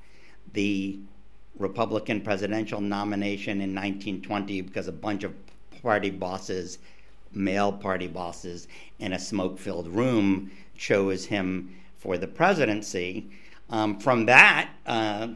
the 0.54 1.00
Republican 1.58 2.22
presidential 2.22 2.82
nomination 2.82 3.62
in 3.62 3.74
1920 3.74 4.62
because 4.62 4.88
a 4.88 4.92
bunch 4.92 5.24
of 5.24 5.34
party 5.82 6.10
bosses, 6.10 6.80
male 7.34 7.72
party 7.72 8.08
bosses, 8.08 8.68
in 9.00 9.14
a 9.14 9.20
smoke 9.20 9.60
filled 9.60 9.88
room 9.88 10.52
chose 10.78 11.26
him 11.26 11.76
for 11.98 12.18
the 12.18 12.28
presidency. 12.28 13.30
Um, 13.70 14.00
from 14.00 14.26
that 14.28 14.70
uh, 14.86 15.30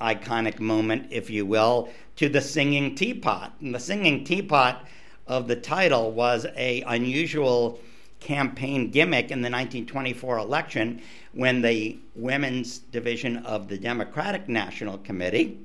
iconic 0.00 0.60
moment, 0.60 1.08
if 1.10 1.30
you 1.30 1.44
will, 1.44 1.88
to 2.16 2.28
the 2.28 2.40
singing 2.40 2.94
teapot. 2.94 3.52
And 3.60 3.74
the 3.74 3.80
singing 3.80 4.24
teapot 4.24 4.86
of 5.26 5.48
the 5.48 5.56
title 5.56 6.12
was 6.12 6.46
a 6.56 6.82
unusual 6.82 7.78
campaign 8.20 8.90
gimmick 8.90 9.30
in 9.30 9.42
the 9.42 9.50
1924 9.50 10.38
election 10.38 11.00
when 11.32 11.62
the 11.62 11.98
women's 12.14 12.78
division 12.78 13.36
of 13.38 13.68
the 13.68 13.78
Democratic 13.78 14.48
National 14.48 14.98
Committee, 14.98 15.58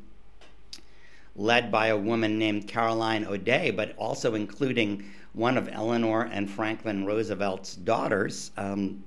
led 1.36 1.72
by 1.72 1.88
a 1.88 1.98
woman 1.98 2.38
named 2.38 2.68
Caroline 2.68 3.25
O'Day, 3.25 3.72
but 3.72 3.96
also 3.98 4.36
including 4.36 5.04
one 5.34 5.58
of 5.58 5.68
Eleanor 5.72 6.30
and 6.32 6.50
Franklin 6.50 7.06
Roosevelt's 7.06 7.75
daughters, 7.75 8.52
um, 8.58 9.04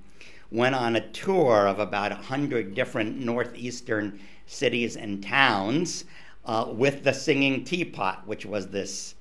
went 0.51 0.75
on 0.75 0.97
a 0.97 1.09
tour 1.11 1.69
of 1.69 1.79
about 1.79 2.11
100 2.11 2.75
different 2.75 3.19
northeastern 3.19 4.19
cities 4.47 4.97
and 4.97 5.23
towns 5.23 6.05
uh, 6.45 6.67
with 6.69 7.05
the 7.05 7.13
Singing 7.13 7.65
Teapot, 7.65 8.27
which 8.27 8.47
was 8.47 8.69
this 8.69 9.15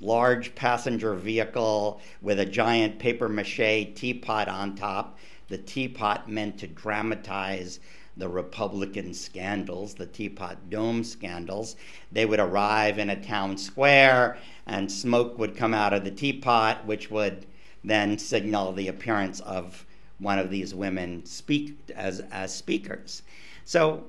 large 0.00 0.54
passenger 0.54 1.14
vehicle 1.14 2.00
with 2.22 2.38
a 2.38 2.46
giant 2.46 2.98
paper 2.98 3.28
mache 3.28 3.94
teapot 3.94 4.48
on 4.48 4.74
top. 4.74 5.18
The 5.48 5.58
teapot 5.58 6.28
meant 6.28 6.58
to 6.58 6.66
dramatize 6.66 7.80
the 8.16 8.28
Republican 8.28 9.12
scandals, 9.12 9.94
the 9.94 10.06
Teapot 10.06 10.70
Dome 10.70 11.04
scandals. 11.04 11.76
They 12.10 12.24
would 12.24 12.40
arrive 12.40 12.98
in 12.98 13.10
a 13.10 13.22
town 13.22 13.58
square 13.58 14.38
and 14.66 14.90
smoke 14.90 15.38
would 15.38 15.56
come 15.56 15.74
out 15.74 15.92
of 15.92 16.04
the 16.04 16.10
teapot, 16.10 16.86
which 16.86 17.10
would 17.10 17.46
then 17.84 18.18
signal 18.18 18.72
the 18.72 18.88
appearance 18.88 19.40
of 19.40 19.84
one 20.18 20.38
of 20.38 20.50
these 20.50 20.74
women 20.74 21.24
speak 21.26 21.76
as, 21.94 22.20
as 22.30 22.54
speakers. 22.54 23.22
So 23.64 24.04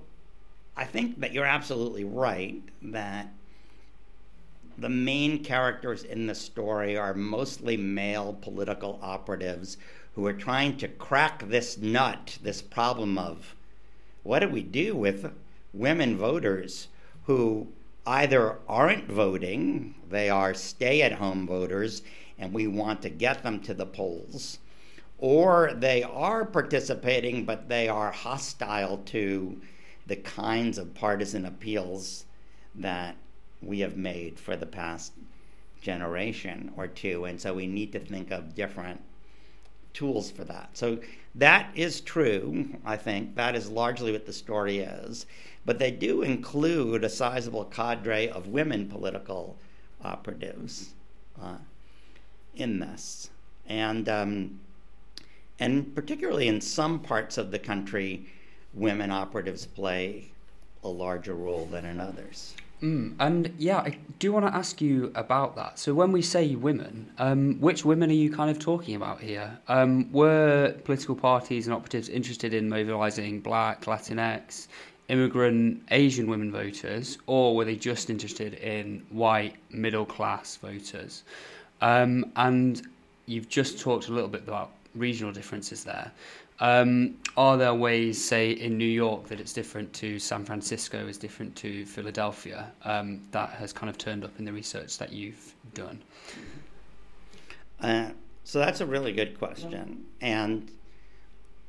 I 0.78 0.86
think 0.86 1.20
that 1.22 1.34
you're 1.34 1.44
absolutely 1.44 2.04
right 2.04 2.62
that 2.84 3.34
the 4.78 4.90
main 4.90 5.44
characters 5.44 6.04
in 6.04 6.28
the 6.28 6.36
story 6.36 6.96
are 6.96 7.16
mostly 7.16 7.76
male 7.76 8.38
political 8.40 9.00
operatives 9.02 9.78
who 10.14 10.28
are 10.28 10.34
trying 10.34 10.78
to 10.78 10.88
crack 10.88 11.50
this 11.50 11.80
nut, 11.80 12.38
this 12.44 12.62
problem 12.62 13.18
of 13.18 13.56
what 14.22 14.40
do 14.40 14.50
we 14.50 14.62
do 14.62 14.96
with 14.96 15.34
women 15.74 16.16
voters 16.16 16.90
who 17.26 17.68
either 18.06 18.58
aren't 18.70 19.10
voting, 19.10 19.96
they 20.10 20.30
are 20.30 20.54
stay 20.54 21.02
at 21.02 21.14
home 21.14 21.48
voters, 21.48 22.04
and 22.38 22.54
we 22.54 22.68
want 22.68 23.02
to 23.02 23.10
get 23.10 23.42
them 23.42 23.60
to 23.62 23.74
the 23.74 23.86
polls, 23.86 24.60
or 25.18 25.74
they 25.74 26.04
are 26.04 26.46
participating, 26.46 27.46
but 27.46 27.68
they 27.68 27.90
are 27.90 28.12
hostile 28.12 29.00
to 29.00 29.60
the 30.08 30.16
kinds 30.16 30.78
of 30.78 30.94
partisan 30.94 31.46
appeals 31.46 32.26
that 32.76 33.16
we 33.62 33.80
have 33.80 33.98
made 33.98 34.40
for 34.40 34.56
the 34.56 34.66
past 34.66 35.14
generation 35.82 36.72
or 36.78 36.88
two. 36.88 37.26
And 37.26 37.40
so 37.40 37.54
we 37.54 37.68
need 37.68 37.92
to 37.92 38.00
think 38.00 38.32
of 38.32 38.56
different 38.56 39.02
tools 39.94 40.32
for 40.32 40.44
that. 40.44 40.70
So 40.74 41.00
that 41.36 41.72
is 41.76 42.02
true, 42.02 42.68
I 42.86 42.98
think. 42.98 43.36
That 43.36 43.56
is 43.56 43.70
largely 43.70 44.12
what 44.12 44.26
the 44.26 44.34
story 44.34 44.80
is. 44.80 45.26
But 45.66 45.80
they 45.80 45.92
do 45.92 46.22
include 46.22 47.04
a 47.04 47.10
sizable 47.10 47.66
cadre 47.66 48.30
of 48.30 48.48
women 48.48 48.88
political 48.88 49.58
operatives 50.04 50.94
uh, 51.42 51.58
in 52.56 52.80
this. 52.80 53.30
And, 53.68 54.08
um, 54.08 54.60
and 55.60 55.94
particularly 55.94 56.48
in 56.48 56.62
some 56.62 57.00
parts 57.00 57.38
of 57.38 57.52
the 57.52 57.60
country, 57.60 58.28
women 58.74 59.12
operatives 59.12 59.66
play 59.66 60.32
a 60.84 60.88
larger 60.88 61.34
role 61.34 61.66
than 61.66 61.86
in 61.86 62.00
others. 62.00 62.56
Mm, 62.82 63.16
and 63.20 63.52
yeah, 63.58 63.80
I 63.80 63.98
do 64.20 64.32
want 64.32 64.46
to 64.46 64.56
ask 64.56 64.82
you 64.82 65.12
about 65.16 65.56
that. 65.56 65.80
So, 65.80 65.96
when 65.96 66.12
we 66.12 66.22
say 66.22 66.54
women, 66.54 67.12
um, 67.18 67.60
which 67.60 67.84
women 67.84 68.12
are 68.12 68.14
you 68.14 68.32
kind 68.32 68.52
of 68.52 68.60
talking 68.60 68.96
about 68.96 69.20
here? 69.20 69.58
Um, 69.68 70.12
were 70.12 70.76
political 70.84 71.16
parties 71.16 71.66
and 71.66 71.74
operatives 71.74 72.08
interested 72.08 72.54
in 72.54 72.70
mobilising 72.70 73.40
black, 73.40 73.86
Latinx, 73.86 74.68
immigrant, 75.10 75.82
Asian 75.90 76.28
women 76.28 76.52
voters, 76.52 77.18
or 77.26 77.56
were 77.56 77.66
they 77.66 77.76
just 77.76 78.12
interested 78.12 78.54
in 78.56 79.04
white, 79.10 79.56
middle 79.72 80.06
class 80.06 80.58
voters? 80.58 81.24
Um, 81.82 82.32
and 82.36 82.88
you've 83.26 83.50
just 83.50 83.80
talked 83.80 84.10
a 84.10 84.12
little 84.12 84.30
bit 84.30 84.42
about 84.42 84.72
regional 84.94 85.32
differences 85.32 85.84
there. 85.84 86.12
Um, 86.60 87.18
are 87.36 87.56
there 87.56 87.74
ways, 87.74 88.24
say, 88.24 88.52
in 88.52 88.78
New 88.78 88.86
York 88.86 89.28
that 89.28 89.40
it's 89.40 89.54
different 89.54 89.94
to 89.94 90.18
San 90.18 90.44
Francisco, 90.44 91.08
is 91.08 91.18
different 91.18 91.56
to 91.58 91.86
Philadelphia? 91.86 92.72
Um, 92.84 93.22
that 93.32 93.50
has 93.52 93.72
kind 93.72 93.90
of 93.90 93.98
turned 93.98 94.24
up 94.24 94.32
in 94.40 94.46
the 94.46 94.52
research 94.52 94.98
that 94.98 95.12
you've 95.14 95.54
done. 95.76 96.02
Uh, 97.80 98.10
so 98.44 98.58
that's 98.58 98.82
a 98.82 98.86
really 98.86 99.14
good 99.14 99.38
question, 99.38 100.06
and 100.22 100.72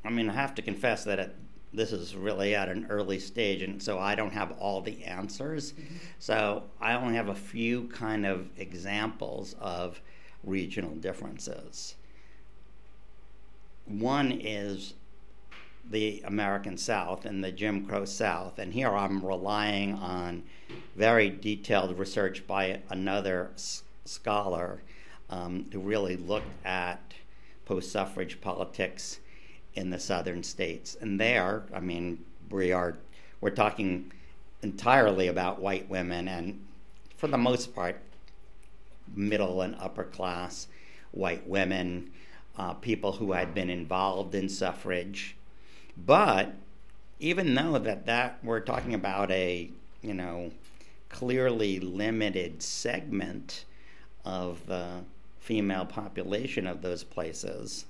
I 0.04 0.10
mean, 0.10 0.30
I 0.30 0.32
have 0.32 0.54
to 0.54 0.62
confess 0.62 1.04
that 1.04 1.18
it, 1.18 1.36
this 1.74 1.92
is 1.92 2.16
really 2.16 2.54
at 2.54 2.70
an 2.70 2.86
early 2.88 3.18
stage, 3.18 3.60
and 3.60 3.82
so 3.82 3.98
I 3.98 4.14
don't 4.14 4.32
have 4.32 4.52
all 4.52 4.80
the 4.80 5.04
answers. 5.04 5.72
Mm-hmm. 5.72 5.96
So 6.18 6.62
I 6.80 6.94
only 6.94 7.14
have 7.16 7.28
a 7.28 7.34
few 7.34 7.88
kind 7.88 8.24
of 8.24 8.48
examples 8.56 9.54
of 9.60 10.00
regional 10.44 10.92
differences. 10.92 11.96
One 13.88 14.32
is 14.32 14.92
the 15.90 16.20
American 16.26 16.76
South 16.76 17.24
and 17.24 17.42
the 17.42 17.50
Jim 17.50 17.86
Crow 17.86 18.04
South, 18.04 18.58
and 18.58 18.74
here 18.74 18.90
I'm 18.90 19.24
relying 19.24 19.94
on 19.94 20.42
very 20.94 21.30
detailed 21.30 21.98
research 21.98 22.46
by 22.46 22.82
another 22.90 23.50
s- 23.54 23.84
scholar 24.04 24.82
um, 25.30 25.66
who 25.72 25.80
really 25.80 26.16
looked 26.16 26.52
at 26.66 27.14
post 27.64 27.90
suffrage 27.90 28.42
politics 28.42 29.20
in 29.74 29.88
the 29.88 29.98
southern 29.98 30.42
states. 30.42 30.94
And 31.00 31.18
there, 31.18 31.64
I 31.72 31.80
mean, 31.80 32.24
we 32.50 32.72
are 32.72 32.98
we're 33.40 33.50
talking 33.50 34.12
entirely 34.62 35.28
about 35.28 35.62
white 35.62 35.88
women 35.88 36.28
and 36.28 36.62
for 37.16 37.28
the 37.28 37.38
most 37.38 37.74
part 37.74 38.00
middle 39.14 39.62
and 39.62 39.74
upper 39.76 40.04
class 40.04 40.66
white 41.12 41.46
women 41.48 42.10
uh, 42.58 42.74
people 42.74 43.12
who 43.12 43.32
had 43.32 43.54
been 43.54 43.70
involved 43.70 44.34
in 44.34 44.48
suffrage. 44.48 45.36
But 45.96 46.54
even 47.20 47.54
though 47.54 47.78
that, 47.78 48.06
that 48.06 48.38
we're 48.42 48.60
talking 48.60 48.94
about 48.94 49.30
a, 49.30 49.70
you 50.02 50.14
know, 50.14 50.50
clearly 51.08 51.80
limited 51.80 52.62
segment 52.62 53.64
of 54.24 54.66
the 54.66 55.04
female 55.40 55.86
population 55.86 56.66
of 56.66 56.82
those 56.82 57.04
places, 57.04 57.86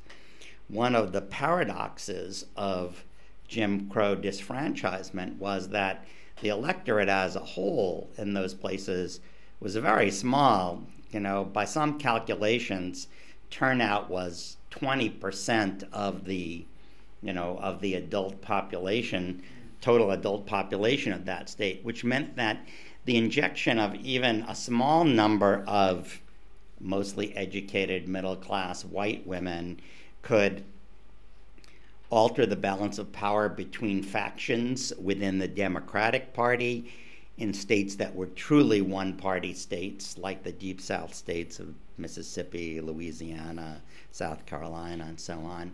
one 0.68 0.94
of 0.94 1.12
the 1.12 1.22
paradoxes 1.22 2.44
of 2.56 3.04
Jim 3.48 3.88
Crow 3.88 4.14
disfranchisement 4.14 5.38
was 5.38 5.70
that 5.70 6.04
the 6.42 6.50
electorate 6.50 7.08
as 7.08 7.34
a 7.34 7.40
whole 7.40 8.10
in 8.18 8.34
those 8.34 8.54
places 8.54 9.20
was 9.60 9.74
very 9.76 10.10
small. 10.10 10.84
You 11.10 11.20
know, 11.20 11.44
by 11.44 11.64
some 11.64 11.98
calculations, 11.98 13.08
turnout 13.50 14.10
was 14.10 14.57
20% 14.80 15.84
of 15.92 16.24
the, 16.24 16.64
you 17.22 17.32
know, 17.32 17.58
of 17.60 17.80
the 17.80 17.94
adult 17.94 18.40
population, 18.40 19.42
total 19.80 20.10
adult 20.10 20.46
population 20.46 21.12
of 21.12 21.24
that 21.24 21.48
state, 21.48 21.80
which 21.84 22.04
meant 22.04 22.36
that 22.36 22.66
the 23.04 23.16
injection 23.16 23.78
of 23.78 23.94
even 23.96 24.44
a 24.48 24.54
small 24.54 25.04
number 25.04 25.64
of 25.66 26.20
mostly 26.80 27.36
educated 27.36 28.08
middle 28.08 28.36
class 28.36 28.84
white 28.84 29.26
women 29.26 29.80
could 30.22 30.62
alter 32.10 32.46
the 32.46 32.56
balance 32.56 32.98
of 32.98 33.12
power 33.12 33.48
between 33.48 34.02
factions 34.02 34.92
within 35.02 35.38
the 35.38 35.48
Democratic 35.48 36.32
Party 36.32 36.90
in 37.38 37.54
states 37.54 37.94
that 37.96 38.14
were 38.14 38.26
truly 38.26 38.82
one 38.82 39.14
party 39.14 39.54
states, 39.54 40.18
like 40.18 40.42
the 40.42 40.52
Deep 40.52 40.80
South 40.80 41.14
states 41.14 41.60
of 41.60 41.74
Mississippi, 41.96 42.80
Louisiana, 42.80 43.80
South 44.10 44.44
Carolina, 44.44 45.04
and 45.08 45.20
so 45.20 45.38
on. 45.38 45.72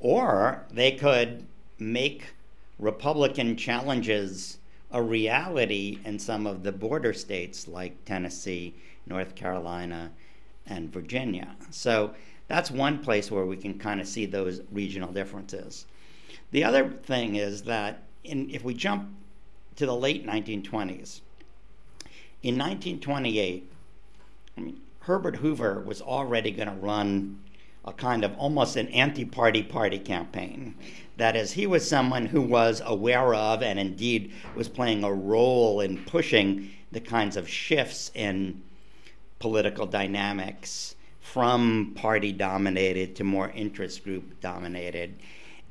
Or 0.00 0.64
they 0.70 0.92
could 0.92 1.46
make 1.78 2.34
Republican 2.78 3.56
challenges 3.56 4.58
a 4.90 5.00
reality 5.00 5.98
in 6.04 6.18
some 6.18 6.46
of 6.46 6.62
the 6.62 6.72
border 6.72 7.12
states 7.12 7.68
like 7.68 8.04
Tennessee, 8.04 8.74
North 9.06 9.34
Carolina, 9.34 10.10
and 10.66 10.92
Virginia. 10.92 11.54
So 11.70 12.14
that's 12.48 12.70
one 12.70 12.98
place 12.98 13.30
where 13.30 13.46
we 13.46 13.56
can 13.56 13.78
kind 13.78 14.00
of 14.00 14.08
see 14.08 14.26
those 14.26 14.60
regional 14.72 15.12
differences. 15.12 15.86
The 16.50 16.64
other 16.64 16.88
thing 16.88 17.36
is 17.36 17.62
that 17.62 18.02
in, 18.24 18.50
if 18.50 18.64
we 18.64 18.74
jump 18.74 19.08
to 19.76 19.86
the 19.86 19.94
late 19.94 20.26
1920s, 20.26 21.20
in 22.44 22.58
1928, 22.58 23.72
I 24.56 24.60
mean, 24.60 24.80
Herbert 25.00 25.36
Hoover 25.36 25.80
was 25.80 26.02
already 26.02 26.50
going 26.50 26.68
to 26.68 26.74
run 26.74 27.40
a 27.86 27.92
kind 27.92 28.24
of 28.24 28.36
almost 28.36 28.76
an 28.76 28.88
anti 28.88 29.24
party 29.24 29.62
party 29.62 29.98
campaign. 29.98 30.74
That 31.16 31.36
is, 31.36 31.52
he 31.52 31.66
was 31.66 31.88
someone 31.88 32.26
who 32.26 32.42
was 32.42 32.82
aware 32.84 33.34
of 33.34 33.62
and 33.62 33.78
indeed 33.78 34.32
was 34.54 34.68
playing 34.68 35.04
a 35.04 35.12
role 35.12 35.80
in 35.80 36.04
pushing 36.04 36.70
the 36.92 37.00
kinds 37.00 37.36
of 37.36 37.48
shifts 37.48 38.10
in 38.14 38.62
political 39.38 39.86
dynamics 39.86 40.96
from 41.20 41.92
party 41.94 42.32
dominated 42.32 43.16
to 43.16 43.24
more 43.24 43.50
interest 43.50 44.04
group 44.04 44.40
dominated. 44.40 45.14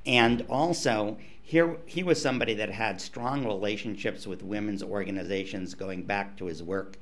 And 0.05 0.45
also, 0.49 1.17
here 1.43 1.77
he 1.85 2.03
was 2.03 2.21
somebody 2.21 2.53
that 2.55 2.69
had 2.69 2.99
strong 2.99 3.45
relationships 3.45 4.25
with 4.25 4.41
women's 4.41 4.81
organizations 4.81 5.75
going 5.75 6.03
back 6.03 6.35
to 6.37 6.45
his 6.45 6.63
work 6.63 6.97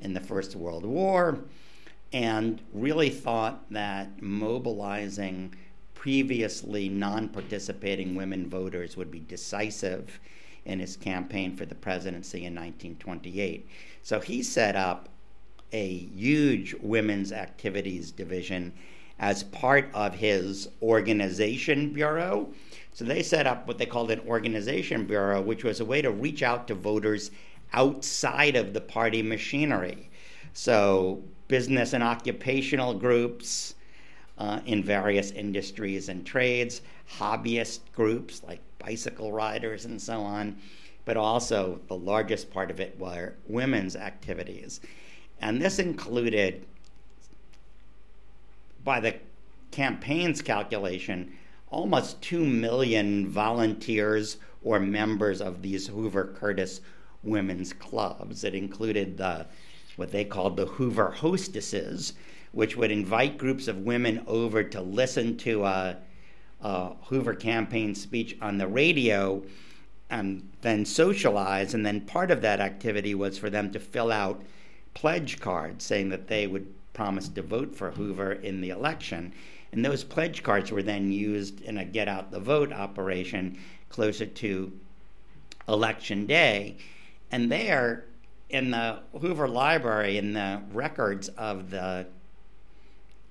in 0.00 0.12
the 0.12 0.20
First 0.20 0.56
World 0.56 0.84
War 0.84 1.38
and 2.12 2.60
really 2.72 3.08
thought 3.08 3.64
that 3.70 4.20
mobilizing 4.20 5.54
previously 5.94 6.88
non 6.88 7.28
participating 7.28 8.14
women 8.14 8.48
voters 8.48 8.96
would 8.96 9.10
be 9.10 9.20
decisive 9.20 10.20
in 10.64 10.78
his 10.78 10.96
campaign 10.96 11.56
for 11.56 11.64
the 11.64 11.74
presidency 11.74 12.38
in 12.38 12.54
1928. 12.54 13.66
So 14.02 14.20
he 14.20 14.42
set 14.42 14.76
up 14.76 15.08
a 15.72 15.88
huge 15.88 16.74
women's 16.80 17.32
activities 17.32 18.10
division 18.10 18.72
as 19.18 19.44
part 19.44 19.88
of 19.94 20.14
his 20.14 20.68
organization 20.82 21.92
bureau. 21.92 22.48
So 22.94 23.04
they 23.04 23.24
set 23.24 23.48
up 23.48 23.66
what 23.66 23.76
they 23.76 23.86
called 23.86 24.12
an 24.12 24.20
organization 24.20 25.04
bureau, 25.04 25.42
which 25.42 25.64
was 25.64 25.80
a 25.80 25.84
way 25.84 26.00
to 26.00 26.12
reach 26.12 26.44
out 26.44 26.68
to 26.68 26.76
voters 26.76 27.32
outside 27.72 28.54
of 28.54 28.72
the 28.72 28.80
party 28.80 29.20
machinery. 29.20 30.10
So 30.52 31.20
business 31.48 31.92
and 31.92 32.04
occupational 32.04 32.94
groups 32.94 33.74
uh, 34.38 34.60
in 34.64 34.84
various 34.84 35.32
industries 35.32 36.08
and 36.08 36.24
trades, 36.24 36.82
hobbyist 37.18 37.80
groups 37.94 38.42
like 38.46 38.60
bicycle 38.78 39.32
riders 39.32 39.86
and 39.86 40.00
so 40.00 40.20
on, 40.20 40.56
but 41.04 41.16
also 41.16 41.80
the 41.88 41.96
largest 41.96 42.48
part 42.52 42.70
of 42.70 42.78
it 42.78 42.96
were 42.98 43.34
women's 43.48 43.96
activities. 43.96 44.80
And 45.40 45.60
this 45.60 45.80
included, 45.80 46.64
by 48.84 49.00
the 49.00 49.16
campaign's 49.72 50.40
calculation, 50.40 51.36
almost 51.74 52.22
2 52.22 52.44
million 52.44 53.28
volunteers 53.28 54.36
or 54.62 54.78
members 54.78 55.40
of 55.40 55.60
these 55.60 55.88
Hoover 55.88 56.32
Curtis 56.38 56.80
women's 57.24 57.72
clubs. 57.72 58.44
It 58.44 58.54
included 58.54 59.18
the 59.18 59.46
what 59.96 60.12
they 60.12 60.24
called 60.24 60.56
the 60.56 60.66
Hoover 60.66 61.10
hostesses, 61.10 62.14
which 62.52 62.76
would 62.76 62.90
invite 62.92 63.38
groups 63.38 63.66
of 63.66 63.78
women 63.78 64.22
over 64.28 64.62
to 64.62 64.80
listen 64.80 65.36
to 65.38 65.64
a, 65.64 65.96
a 66.60 66.90
Hoover 67.06 67.34
campaign 67.34 67.94
speech 67.94 68.36
on 68.40 68.58
the 68.58 68.68
radio 68.68 69.42
and 70.10 70.48
then 70.62 70.84
socialize. 70.84 71.74
And 71.74 71.84
then 71.84 72.02
part 72.02 72.30
of 72.30 72.40
that 72.42 72.60
activity 72.60 73.16
was 73.16 73.36
for 73.36 73.50
them 73.50 73.72
to 73.72 73.80
fill 73.80 74.12
out 74.12 74.42
pledge 74.94 75.40
cards 75.40 75.84
saying 75.84 76.10
that 76.10 76.28
they 76.28 76.46
would 76.46 76.72
promise 76.92 77.28
to 77.28 77.42
vote 77.42 77.74
for 77.74 77.90
Hoover 77.90 78.32
in 78.32 78.60
the 78.60 78.70
election. 78.70 79.32
And 79.74 79.84
those 79.84 80.04
pledge 80.04 80.44
cards 80.44 80.70
were 80.70 80.84
then 80.84 81.10
used 81.10 81.60
in 81.62 81.78
a 81.78 81.84
get 81.84 82.06
out 82.06 82.30
the 82.30 82.38
vote 82.38 82.72
operation 82.72 83.58
closer 83.88 84.24
to 84.24 84.72
election 85.66 86.26
day. 86.26 86.76
And 87.32 87.50
there, 87.50 88.04
in 88.48 88.70
the 88.70 89.00
Hoover 89.20 89.48
Library, 89.48 90.16
in 90.16 90.32
the 90.32 90.62
records 90.72 91.28
of 91.30 91.70
the 91.70 92.06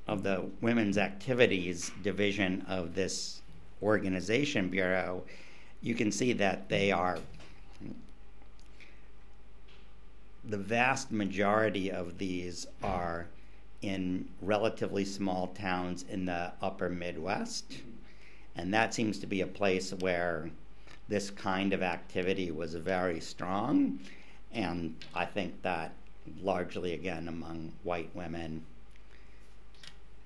of 0.05 0.23
the 0.23 0.43
women's 0.59 0.97
activities 0.97 1.89
division 2.01 2.65
of 2.67 2.93
this 2.93 3.41
organization 3.81 4.67
bureau, 4.67 5.23
you 5.79 5.95
can 5.95 6.11
see 6.11 6.33
that 6.33 6.67
they 6.67 6.91
are 6.91 7.19
the 10.43 10.57
vast 10.57 11.09
majority 11.09 11.89
of 11.89 12.17
these 12.17 12.67
are 12.83 13.27
in 13.83 14.27
relatively 14.41 15.03
small 15.05 15.47
towns 15.47 16.05
in 16.09 16.25
the 16.25 16.51
upper 16.61 16.89
Midwest. 16.89 17.65
And 18.55 18.73
that 18.73 18.93
seems 18.93 19.19
to 19.19 19.27
be 19.27 19.41
a 19.41 19.47
place 19.47 19.91
where 19.99 20.49
this 21.09 21.29
kind 21.29 21.73
of 21.73 21.83
activity 21.83 22.49
was 22.49 22.73
very 22.75 23.19
strong. 23.19 23.99
And 24.53 24.95
I 25.13 25.25
think 25.25 25.61
that 25.63 25.93
largely, 26.41 26.93
again, 26.93 27.27
among 27.27 27.73
white 27.83 28.09
women, 28.15 28.63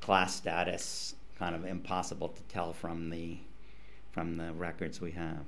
class 0.01 0.35
status 0.35 1.15
kind 1.39 1.55
of 1.55 1.65
impossible 1.65 2.29
to 2.29 2.41
tell 2.43 2.73
from 2.73 3.09
the 3.09 3.37
from 4.11 4.37
the 4.37 4.51
records 4.53 4.99
we 4.99 5.11
have. 5.11 5.45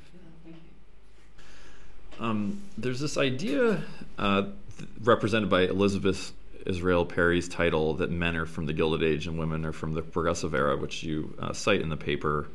Um, 2.20 2.62
there's 2.78 3.00
this 3.00 3.18
idea 3.18 3.82
uh, 4.20 4.42
th- 4.78 4.90
represented 5.02 5.50
by 5.50 5.62
Elisabeth 5.62 6.34
Israel 6.66 7.06
Perry's 7.06 7.48
title 7.48 7.96
that 7.96 8.12
men 8.12 8.36
are 8.36 8.46
from 8.46 8.66
the 8.66 8.74
Gilded 8.74 9.04
Age 9.04 9.28
and 9.28 9.38
women 9.38 9.66
are 9.66 9.72
from 9.72 9.94
the 9.94 10.02
Progressive 10.02 10.54
Era, 10.54 10.78
which 10.78 11.04
you 11.04 11.34
uh, 11.40 11.54
cite 11.54 11.82
in 11.82 11.90
the 11.90 11.98
paper. 11.98 12.48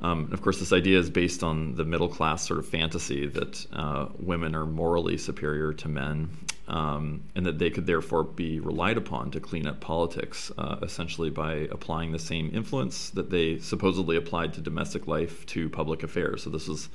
Um, 0.00 0.30
of 0.32 0.42
course, 0.42 0.58
this 0.58 0.72
idea 0.72 0.98
is 0.98 1.10
based 1.10 1.44
on 1.44 1.76
the 1.76 1.84
middle 1.84 2.08
class 2.08 2.46
sort 2.46 2.58
of 2.58 2.66
fantasy 2.66 3.26
that 3.28 3.66
uh, 3.72 4.08
women 4.18 4.54
are 4.56 4.66
morally 4.66 5.16
superior 5.16 5.72
to 5.74 5.88
men 5.88 6.28
um, 6.66 7.22
and 7.34 7.46
that 7.46 7.58
they 7.58 7.70
could 7.70 7.86
therefore 7.86 8.24
be 8.24 8.58
relied 8.58 8.96
upon 8.96 9.30
to 9.32 9.40
clean 9.40 9.66
up 9.66 9.80
politics, 9.80 10.50
uh, 10.58 10.76
essentially 10.82 11.30
by 11.30 11.68
applying 11.70 12.12
the 12.12 12.18
same 12.18 12.50
influence 12.52 13.10
that 13.10 13.30
they 13.30 13.58
supposedly 13.58 14.16
applied 14.16 14.54
to 14.54 14.60
domestic 14.60 15.06
life 15.06 15.46
to 15.46 15.68
public 15.68 16.02
affairs. 16.02 16.42
So, 16.42 16.50
this 16.50 16.68
is 16.68 16.88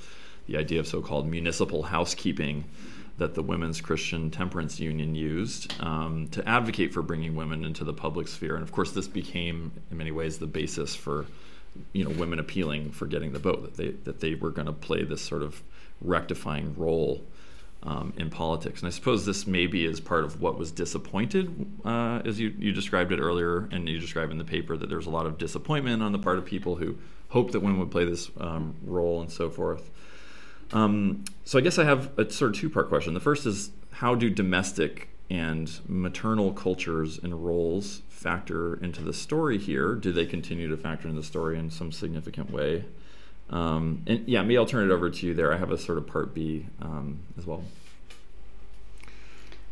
the 0.48 0.58
idea 0.58 0.80
of 0.80 0.88
so 0.88 1.02
called 1.02 1.28
municipal 1.28 1.84
housekeeping 1.84 2.66
that 3.18 3.34
the 3.34 3.42
Women's 3.42 3.82
Christian 3.82 4.30
Temperance 4.30 4.80
Union 4.80 5.16
used 5.16 5.74
um, 5.82 6.28
to 6.30 6.48
advocate 6.48 6.94
for 6.94 7.02
bringing 7.02 7.36
women 7.36 7.66
into 7.66 7.84
the 7.84 7.94
public 7.94 8.28
sphere. 8.28 8.56
And 8.56 8.64
of 8.64 8.72
course, 8.72 8.92
this 8.92 9.08
became, 9.08 9.72
in 9.90 9.98
many 9.98 10.12
ways, 10.12 10.38
the 10.38 10.48
basis 10.48 10.96
for 10.96 11.26
you 11.94 12.04
know 12.04 12.10
women 12.12 12.40
appealing 12.40 12.92
for 12.92 13.06
getting 13.06 13.34
the 13.34 13.40
vote 13.40 13.62
that 13.62 13.76
they 13.76 13.90
that 14.04 14.20
they 14.20 14.36
were 14.36 14.50
going 14.50 14.66
to 14.66 14.74
play 14.74 15.04
this 15.04 15.22
sort 15.22 15.44
of 15.44 15.62
rectifying 16.02 16.76
role 16.78 17.24
um, 17.84 18.14
in 18.18 18.30
politics. 18.30 18.82
And 18.82 18.88
I 18.88 18.92
suppose 18.92 19.26
this 19.26 19.48
maybe 19.48 19.86
is 19.86 20.00
part 20.00 20.24
of 20.24 20.42
what 20.42 20.58
was 20.58 20.72
disappointed, 20.72 21.66
uh, 21.86 22.22
as 22.26 22.40
you, 22.40 22.54
you 22.58 22.72
described 22.72 23.12
it 23.12 23.20
earlier, 23.20 23.70
and 23.72 23.88
you 23.88 24.00
described 24.00 24.32
in 24.32 24.38
the 24.38 24.44
paper 24.44 24.76
that 24.78 24.90
there's 24.90 25.06
a 25.06 25.12
lot 25.12 25.26
of 25.26 25.38
disappointment 25.38 26.02
on 26.02 26.12
the 26.12 26.20
part 26.20 26.38
of 26.38 26.46
people 26.46 26.76
who 26.76 26.98
hoped 27.30 27.52
that 27.54 27.60
women 27.60 27.80
would 27.80 27.92
play 27.92 28.06
this 28.06 28.30
um, 28.40 28.76
role 28.84 29.22
and 29.22 29.32
so 29.32 29.50
forth. 29.50 29.90
Um, 30.74 31.24
so 31.46 31.58
I 31.58 31.62
guess 31.62 31.78
I 31.78 31.86
have 31.86 32.18
a 32.18 32.30
sort 32.30 32.56
of 32.56 32.62
two 32.62 32.70
part 32.70 32.90
question. 32.90 33.14
The 33.14 33.20
first 33.20 33.46
is 33.46 33.72
how 33.92 34.16
do 34.16 34.30
domestic 34.30 35.10
and 35.30 35.80
maternal 35.88 36.54
cultures 36.54 37.20
and 37.22 37.46
roles 37.46 38.02
factor 38.10 38.76
into 38.76 39.02
the 39.04 39.14
story 39.14 39.58
here? 39.58 39.96
Do 39.96 40.12
they 40.12 40.26
continue 40.26 40.68
to 40.70 40.78
factor 40.78 41.08
in 41.08 41.16
the 41.16 41.24
story 41.24 41.58
in 41.58 41.70
some 41.70 41.92
significant 41.92 42.52
way? 42.52 42.86
Um, 43.50 44.04
and 44.08 44.28
yeah, 44.28 44.42
maybe 44.42 44.58
I'll 44.58 44.66
turn 44.66 44.90
it 44.90 44.94
over 44.94 45.10
to 45.10 45.26
you 45.26 45.34
there. 45.34 45.54
I 45.54 45.58
have 45.58 45.72
a 45.72 45.78
sort 45.78 45.98
of 45.98 46.08
part 46.08 46.34
B 46.34 46.66
um, 46.82 47.20
as 47.38 47.46
well. 47.46 47.64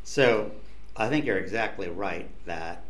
So 0.03 0.51
I 0.95 1.09
think 1.09 1.25
you're 1.25 1.37
exactly 1.37 1.89
right 1.89 2.29
that, 2.45 2.83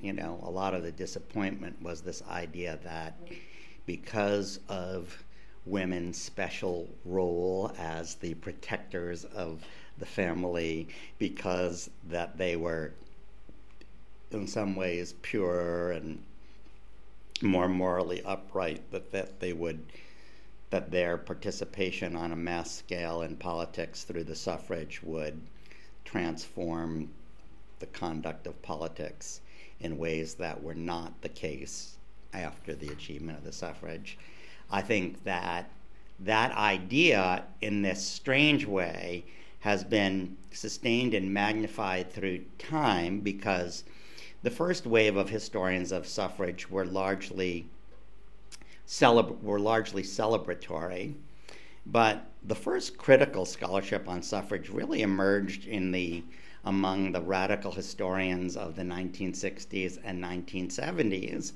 you 0.00 0.12
know, 0.12 0.40
a 0.42 0.50
lot 0.50 0.74
of 0.74 0.82
the 0.82 0.92
disappointment 0.92 1.80
was 1.80 2.02
this 2.02 2.22
idea 2.28 2.78
that 2.84 3.16
because 3.86 4.60
of 4.68 5.22
women's 5.66 6.20
special 6.20 6.88
role 7.04 7.72
as 7.78 8.16
the 8.16 8.34
protectors 8.34 9.24
of 9.24 9.62
the 9.98 10.06
family, 10.06 10.88
because 11.18 11.90
that 12.08 12.36
they 12.36 12.56
were 12.56 12.92
in 14.30 14.46
some 14.46 14.74
ways 14.74 15.14
pure 15.22 15.92
and 15.92 16.22
more 17.42 17.68
morally 17.68 18.22
upright, 18.24 18.90
that, 18.90 19.12
that 19.12 19.40
they 19.40 19.52
would 19.52 19.84
that 20.70 20.90
their 20.90 21.18
participation 21.18 22.16
on 22.16 22.32
a 22.32 22.36
mass 22.36 22.70
scale 22.70 23.20
in 23.20 23.36
politics 23.36 24.04
through 24.04 24.24
the 24.24 24.34
suffrage 24.34 25.02
would 25.02 25.38
transform 26.02 27.10
the 27.78 27.86
conduct 27.86 28.46
of 28.46 28.62
politics 28.62 29.42
in 29.80 29.98
ways 29.98 30.34
that 30.34 30.62
were 30.62 30.74
not 30.74 31.20
the 31.20 31.28
case 31.28 31.96
after 32.32 32.74
the 32.74 32.88
achievement 32.88 33.36
of 33.36 33.44
the 33.44 33.52
suffrage. 33.52 34.16
I 34.70 34.82
think 34.82 35.24
that 35.24 35.70
that 36.20 36.52
idea, 36.52 37.44
in 37.60 37.82
this 37.82 38.04
strange 38.04 38.64
way, 38.64 39.24
has 39.60 39.84
been 39.84 40.36
sustained 40.50 41.14
and 41.14 41.32
magnified 41.32 42.12
through 42.12 42.44
time 42.58 43.20
because 43.20 43.84
the 44.42 44.50
first 44.50 44.86
wave 44.86 45.16
of 45.16 45.30
historians 45.30 45.92
of 45.92 46.06
suffrage 46.06 46.68
were 46.68 46.84
largely 46.84 47.66
celebra- 48.86 49.40
were 49.42 49.60
largely 49.60 50.02
celebratory, 50.02 51.14
but 51.86 52.26
the 52.42 52.54
first 52.54 52.98
critical 52.98 53.44
scholarship 53.44 54.08
on 54.08 54.22
suffrage 54.22 54.68
really 54.68 55.02
emerged 55.02 55.66
in 55.66 55.92
the 55.92 56.22
among 56.64 57.12
the 57.12 57.20
radical 57.20 57.72
historians 57.72 58.56
of 58.56 58.76
the 58.76 58.82
1960s 58.82 59.98
and 60.04 60.22
1970s, 60.22 61.52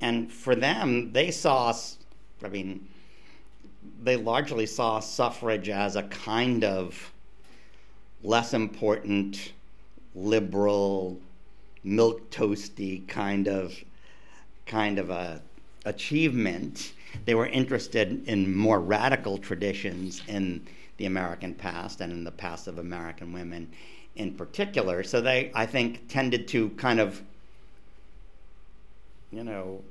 and 0.00 0.32
for 0.32 0.54
them, 0.54 1.12
they 1.12 1.30
saw, 1.30 1.74
I 2.44 2.48
mean, 2.48 2.86
they 4.02 4.16
largely 4.16 4.66
saw 4.66 5.00
suffrage 5.00 5.68
as 5.68 5.96
a 5.96 6.02
kind 6.04 6.64
of 6.64 7.12
less 8.22 8.54
important, 8.54 9.52
liberal, 10.14 11.18
milk 11.84 12.30
toasty 12.30 13.06
kind 13.08 13.48
of 13.48 13.74
kind 14.66 14.98
of 14.98 15.10
a 15.10 15.40
achievement. 15.84 16.92
They 17.24 17.34
were 17.34 17.46
interested 17.46 18.28
in 18.28 18.54
more 18.54 18.80
radical 18.80 19.38
traditions 19.38 20.22
in 20.28 20.66
the 20.98 21.06
American 21.06 21.54
past 21.54 22.00
and 22.00 22.12
in 22.12 22.24
the 22.24 22.30
past 22.30 22.66
of 22.66 22.78
American 22.78 23.32
women 23.32 23.70
in 24.16 24.34
particular. 24.34 25.02
So 25.02 25.20
they, 25.20 25.50
I 25.54 25.64
think, 25.64 26.08
tended 26.08 26.48
to 26.48 26.70
kind 26.70 27.00
of, 27.00 27.22
you 29.30 29.44
know, 29.44 29.82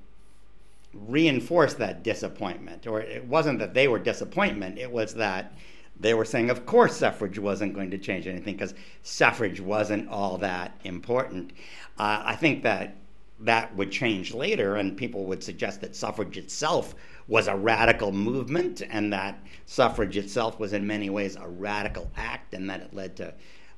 reinforce 1.06 1.74
that 1.76 2.04
disappointment. 2.04 2.88
Or 2.88 3.02
it 3.02 3.26
wasn't 3.26 3.60
that 3.60 3.74
they 3.74 3.88
were 3.88 4.00
disappointment, 4.00 4.78
it 4.78 4.92
was 4.92 5.14
that 5.16 5.54
they 6.00 6.14
were 6.14 6.26
saying, 6.26 6.50
of 6.50 6.66
course, 6.66 6.98
suffrage 6.98 7.40
wasn't 7.40 7.74
going 7.74 7.92
to 7.92 7.98
change 7.98 8.28
anything 8.28 8.56
because 8.56 8.76
suffrage 9.02 9.60
wasn't 9.60 10.08
all 10.10 10.38
that 10.38 10.80
important. 10.84 11.52
Uh, 11.98 12.22
I 12.24 12.36
think 12.36 12.64
that 12.64 12.96
that 13.40 13.76
would 13.76 13.92
change 13.92 14.34
later, 14.34 14.76
and 14.76 14.98
people 14.98 15.26
would 15.26 15.44
suggest 15.44 15.82
that 15.82 15.96
suffrage 15.96 16.38
itself 16.38 16.96
was 17.28 17.48
a 17.48 17.56
radical 17.56 18.12
movement, 18.12 18.82
and 18.90 19.12
that 19.14 19.40
suffrage 19.66 20.18
itself 20.18 20.60
was 20.60 20.74
in 20.74 20.88
many 20.88 21.10
ways 21.10 21.36
a 21.36 21.48
radical 21.48 22.10
act, 22.16 22.54
and 22.54 22.70
that 22.70 22.82
it 22.82 22.94
led 22.94 23.16
to 23.18 23.34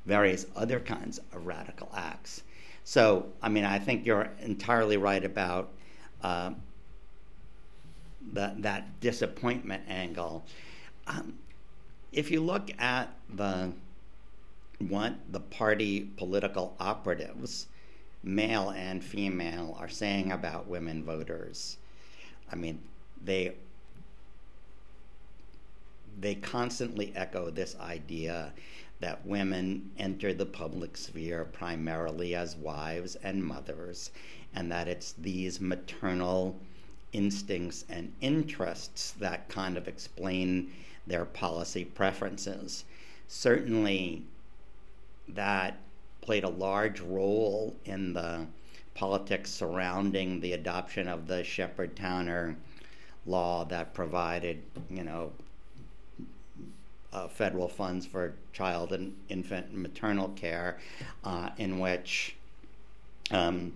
various 0.06 0.46
other 0.56 0.80
kinds 0.80 1.20
of 1.34 1.46
radical 1.46 1.90
acts. 1.96 2.44
So, 2.84 3.28
I 3.42 3.50
mean, 3.50 3.66
I 3.66 3.80
think 3.80 4.06
you're 4.06 4.30
entirely 4.40 4.98
right 4.98 5.24
about 5.24 5.72
uh, 6.22 6.52
that 8.34 8.62
that 8.62 9.00
disappointment 9.00 9.84
angle. 9.88 10.46
Um, 11.08 11.40
if 12.12 12.32
you 12.32 12.42
look 12.42 12.70
at 12.80 13.14
the 13.34 13.74
what 14.80 15.16
the 15.30 15.40
party 15.40 16.10
political 16.18 16.76
operatives, 16.80 17.68
male 18.24 18.70
and 18.72 19.04
female, 19.04 19.76
are 19.80 19.90
saying 19.90 20.32
about 20.32 20.68
women 20.68 21.04
voters, 21.04 21.78
I 22.52 22.56
mean, 22.56 22.80
they 23.24 23.54
they 26.20 26.36
constantly 26.36 27.14
echo 27.16 27.50
this 27.50 27.76
idea 27.80 28.54
that 29.00 29.26
women 29.26 29.92
enter 29.98 30.34
the 30.34 30.46
public 30.46 30.98
sphere 30.98 31.46
primarily 31.46 32.36
as 32.36 32.58
wives 32.58 33.16
and 33.24 33.44
mothers, 33.44 34.12
and 34.54 34.72
that 34.72 34.88
it's 34.88 35.14
these 35.14 35.62
maternal 35.62 36.60
instincts 37.14 37.86
and 37.90 38.14
interests 38.22 39.12
that 39.20 39.50
kind 39.50 39.78
of 39.78 39.88
explain 39.88 40.72
their 41.08 41.26
policy 41.26 41.86
preferences. 41.86 42.86
Certainly, 43.28 44.24
that 45.28 45.78
played 46.22 46.44
a 46.44 46.50
large 46.50 47.00
role 47.00 47.76
in 47.86 48.14
the 48.14 48.46
politics 48.94 49.50
surrounding 49.50 50.40
the 50.40 50.54
adoption 50.54 51.08
of 51.08 51.28
the 51.28 51.44
Sheppard 51.44 51.96
Towner 51.96 52.56
law 53.26 53.64
that 53.66 53.94
provided, 53.94 54.62
you 54.90 55.04
know, 55.04 55.32
uh, 57.12 57.28
federal 57.28 57.68
funds 57.68 58.06
for 58.06 58.34
child 58.54 58.92
and 58.92 59.16
infant 59.30 59.68
and 59.68 59.82
maternal 59.82 60.30
care, 60.30 60.78
uh, 61.24 61.50
in 61.58 61.80
which 61.80 62.36
um, 63.32 63.74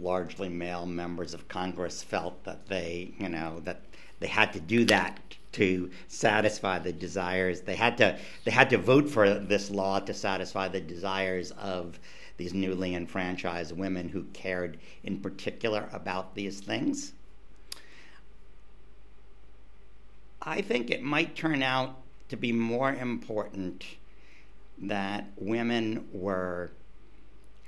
largely 0.00 0.48
male 0.48 0.86
members 0.86 1.34
of 1.34 1.48
Congress 1.48 2.02
felt 2.02 2.44
that 2.44 2.66
they, 2.68 3.12
you 3.18 3.28
know, 3.28 3.60
that 3.64 3.80
they 4.20 4.26
had 4.26 4.52
to 4.52 4.60
do 4.60 4.84
that 4.86 5.20
to 5.52 5.90
satisfy 6.08 6.78
the 6.78 6.92
desires. 6.92 7.62
They 7.62 7.76
had 7.76 7.96
to 7.98 8.18
they 8.44 8.50
had 8.50 8.70
to 8.70 8.78
vote 8.78 9.08
for 9.08 9.34
this 9.34 9.70
law 9.70 10.00
to 10.00 10.14
satisfy 10.14 10.68
the 10.68 10.80
desires 10.80 11.50
of 11.52 11.98
these 12.36 12.52
newly 12.52 12.94
enfranchised 12.94 13.76
women 13.76 14.10
who 14.10 14.24
cared 14.34 14.78
in 15.02 15.20
particular 15.20 15.88
about 15.92 16.34
these 16.34 16.60
things. 16.60 17.12
I 20.42 20.60
think 20.60 20.90
it 20.90 21.02
might 21.02 21.34
turn 21.34 21.62
out 21.62 21.96
to 22.28 22.36
be 22.36 22.52
more 22.52 22.94
important 22.94 23.84
that 24.78 25.26
women 25.36 26.06
were 26.12 26.70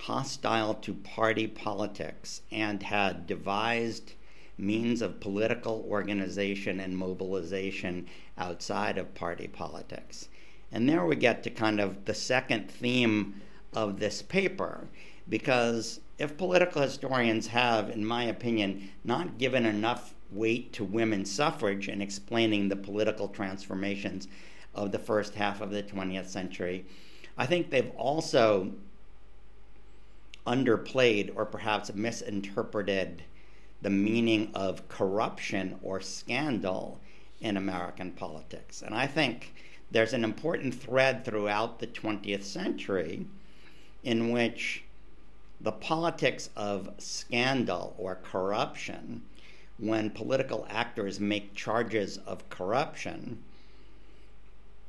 hostile 0.00 0.74
to 0.74 0.94
party 0.94 1.46
politics 1.46 2.42
and 2.50 2.82
had 2.82 3.26
devised 3.26 4.12
means 4.56 5.02
of 5.02 5.20
political 5.20 5.87
organization 5.88 6.80
and 6.80 6.96
mobilization 6.96 8.06
outside 8.37 8.98
of 8.98 9.14
party 9.14 9.46
politics. 9.46 10.28
And 10.72 10.88
there 10.88 11.04
we 11.04 11.16
get 11.16 11.42
to 11.44 11.50
kind 11.50 11.80
of 11.80 12.04
the 12.04 12.14
second 12.14 12.70
theme 12.70 13.40
of 13.72 14.00
this 14.00 14.22
paper, 14.22 14.88
because 15.28 16.00
if 16.18 16.37
political 16.37 16.82
historians 16.82 17.46
have, 17.48 17.90
in 17.90 18.04
my 18.04 18.24
opinion, 18.24 18.90
not 19.04 19.38
given 19.38 19.64
enough 19.64 20.14
weight 20.30 20.72
to 20.74 20.84
women's 20.84 21.30
suffrage 21.30 21.88
in 21.88 22.02
explaining 22.02 22.68
the 22.68 22.76
political 22.76 23.28
transformations 23.28 24.26
of 24.74 24.92
the 24.92 24.98
first 24.98 25.34
half 25.34 25.61
of 25.61 25.70
the 25.70 25.82
20th 25.82 26.26
century, 26.26 26.84
I 27.37 27.46
think 27.46 27.70
they've 27.70 27.92
also 27.96 28.72
underplayed 30.46 31.33
or 31.35 31.44
perhaps 31.44 31.92
misinterpreted 31.94 33.22
the 33.83 33.90
meaning 33.90 34.51
of 34.55 34.88
corruption 34.88 35.79
or 35.83 36.01
scandal 36.01 37.01
in 37.40 37.57
American 37.57 38.11
politics. 38.12 38.83
And 38.83 38.94
I 38.94 39.07
think 39.07 39.55
there's 39.90 40.12
an 40.12 40.24
important 40.24 40.74
thread 40.74 41.24
throughout 41.24 41.79
the 41.79 41.87
20th 41.87 42.42
century 42.42 43.27
in 44.03 44.31
which 44.31 44.85
the 45.61 45.72
politics 45.72 46.51
of 46.57 46.90
scandal 46.98 47.94
or 47.98 48.16
corruption, 48.16 49.22
when 49.79 50.11
political 50.11 50.66
actors 50.68 51.18
make 51.18 51.55
charges 51.55 52.18
of 52.18 52.48
corruption, 52.48 53.42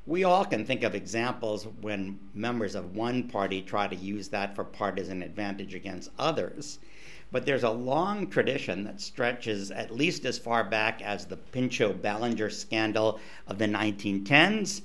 we 0.10 0.24
all 0.24 0.44
can 0.44 0.66
think 0.66 0.82
of 0.82 0.96
examples 0.96 1.68
when 1.82 2.18
members 2.34 2.74
of 2.74 2.96
one 2.96 3.28
party 3.28 3.62
try 3.62 3.88
to 3.88 3.96
use 3.96 4.28
that 4.30 4.56
for 4.56 4.64
partisan 4.64 5.22
advantage 5.22 5.76
against 5.76 6.10
others. 6.18 6.80
But 7.32 7.46
there's 7.46 7.62
a 7.62 7.70
long 7.70 8.28
tradition 8.28 8.86
that 8.86 9.00
stretches 9.00 9.70
at 9.70 9.96
least 9.96 10.26
as 10.26 10.40
far 10.40 10.64
back 10.64 11.04
as 11.04 11.28
the 11.28 11.38
Pinchot 11.38 12.02
Ballinger 12.02 12.50
scandal 12.50 13.20
of 13.46 13.60
the 13.60 13.68
1910s, 13.68 14.82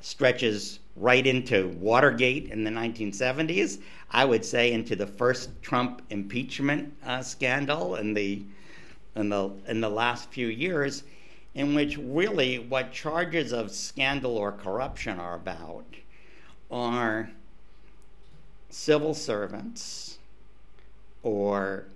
stretches 0.00 0.80
right 0.96 1.24
into 1.24 1.68
Watergate 1.78 2.50
in 2.50 2.64
the 2.64 2.70
1970s. 2.72 3.80
I 4.10 4.24
would 4.24 4.44
say 4.44 4.72
into 4.72 4.96
the 4.96 5.06
first 5.06 5.50
Trump 5.62 6.02
impeachment 6.10 6.92
uh, 7.06 7.22
scandal 7.22 7.94
in 7.94 8.12
the 8.12 8.42
in 9.14 9.28
the 9.28 9.50
in 9.68 9.80
the 9.80 9.88
last 9.88 10.32
few 10.32 10.48
years, 10.48 11.04
in 11.54 11.74
which 11.74 11.96
really 11.96 12.58
what 12.58 12.92
charges 12.92 13.52
of 13.52 13.70
scandal 13.70 14.36
or 14.36 14.50
corruption 14.52 15.18
are 15.20 15.36
about 15.36 15.86
are 16.70 17.30
civil 18.68 19.14
servants 19.14 20.18
or 21.22 21.86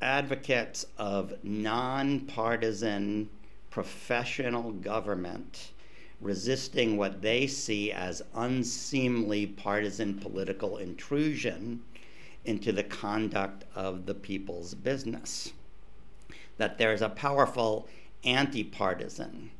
advocates 0.00 0.86
of 0.98 1.32
nonpartisan 1.42 3.28
professional 3.70 4.72
government 4.72 5.72
resisting 6.20 6.96
what 6.96 7.20
they 7.20 7.46
see 7.46 7.92
as 7.92 8.22
unseemly 8.34 9.46
partisan 9.46 10.14
political 10.14 10.78
intrusion 10.78 11.82
into 12.46 12.72
the 12.72 12.84
conduct 12.84 13.64
of 13.74 14.06
the 14.06 14.14
people's 14.14 14.74
business. 14.74 15.52
That 16.58 16.78
there's 16.78 17.02
a 17.02 17.08
powerful 17.08 17.88
anti 18.24 18.64
partisan 18.64 19.50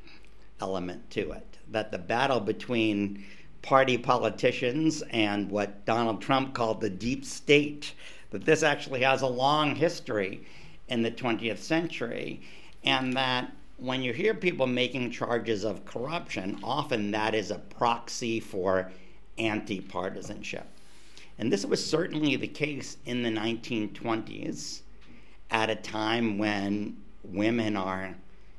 element 0.60 1.10
to 1.10 1.32
it, 1.32 1.58
that 1.70 1.92
the 1.92 1.98
battle 1.98 2.40
between 2.40 3.24
party 3.62 3.98
politicians 3.98 5.02
and 5.10 5.50
what 5.50 5.84
Donald 5.84 6.22
Trump 6.22 6.54
called 6.54 6.80
the 6.80 6.90
deep 6.90 7.24
state, 7.24 7.92
that 8.30 8.44
this 8.44 8.62
actually 8.62 9.02
has 9.02 9.22
a 9.22 9.26
long 9.26 9.74
history 9.74 10.46
in 10.88 11.02
the 11.02 11.10
20th 11.10 11.58
century, 11.58 12.40
and 12.84 13.12
that 13.14 13.52
when 13.78 14.02
you 14.02 14.12
hear 14.12 14.34
people 14.34 14.66
making 14.66 15.10
charges 15.10 15.64
of 15.64 15.84
corruption, 15.84 16.58
often 16.62 17.10
that 17.10 17.34
is 17.34 17.50
a 17.50 17.58
proxy 17.58 18.40
for 18.40 18.90
anti 19.36 19.80
partisanship. 19.80 20.66
And 21.38 21.52
this 21.52 21.66
was 21.66 21.84
certainly 21.84 22.36
the 22.36 22.48
case 22.48 22.96
in 23.04 23.22
the 23.22 23.30
1920s 23.30 24.80
at 25.50 25.70
a 25.70 25.76
time 25.76 26.38
when 26.38 26.96
women 27.24 27.76
are 27.76 28.14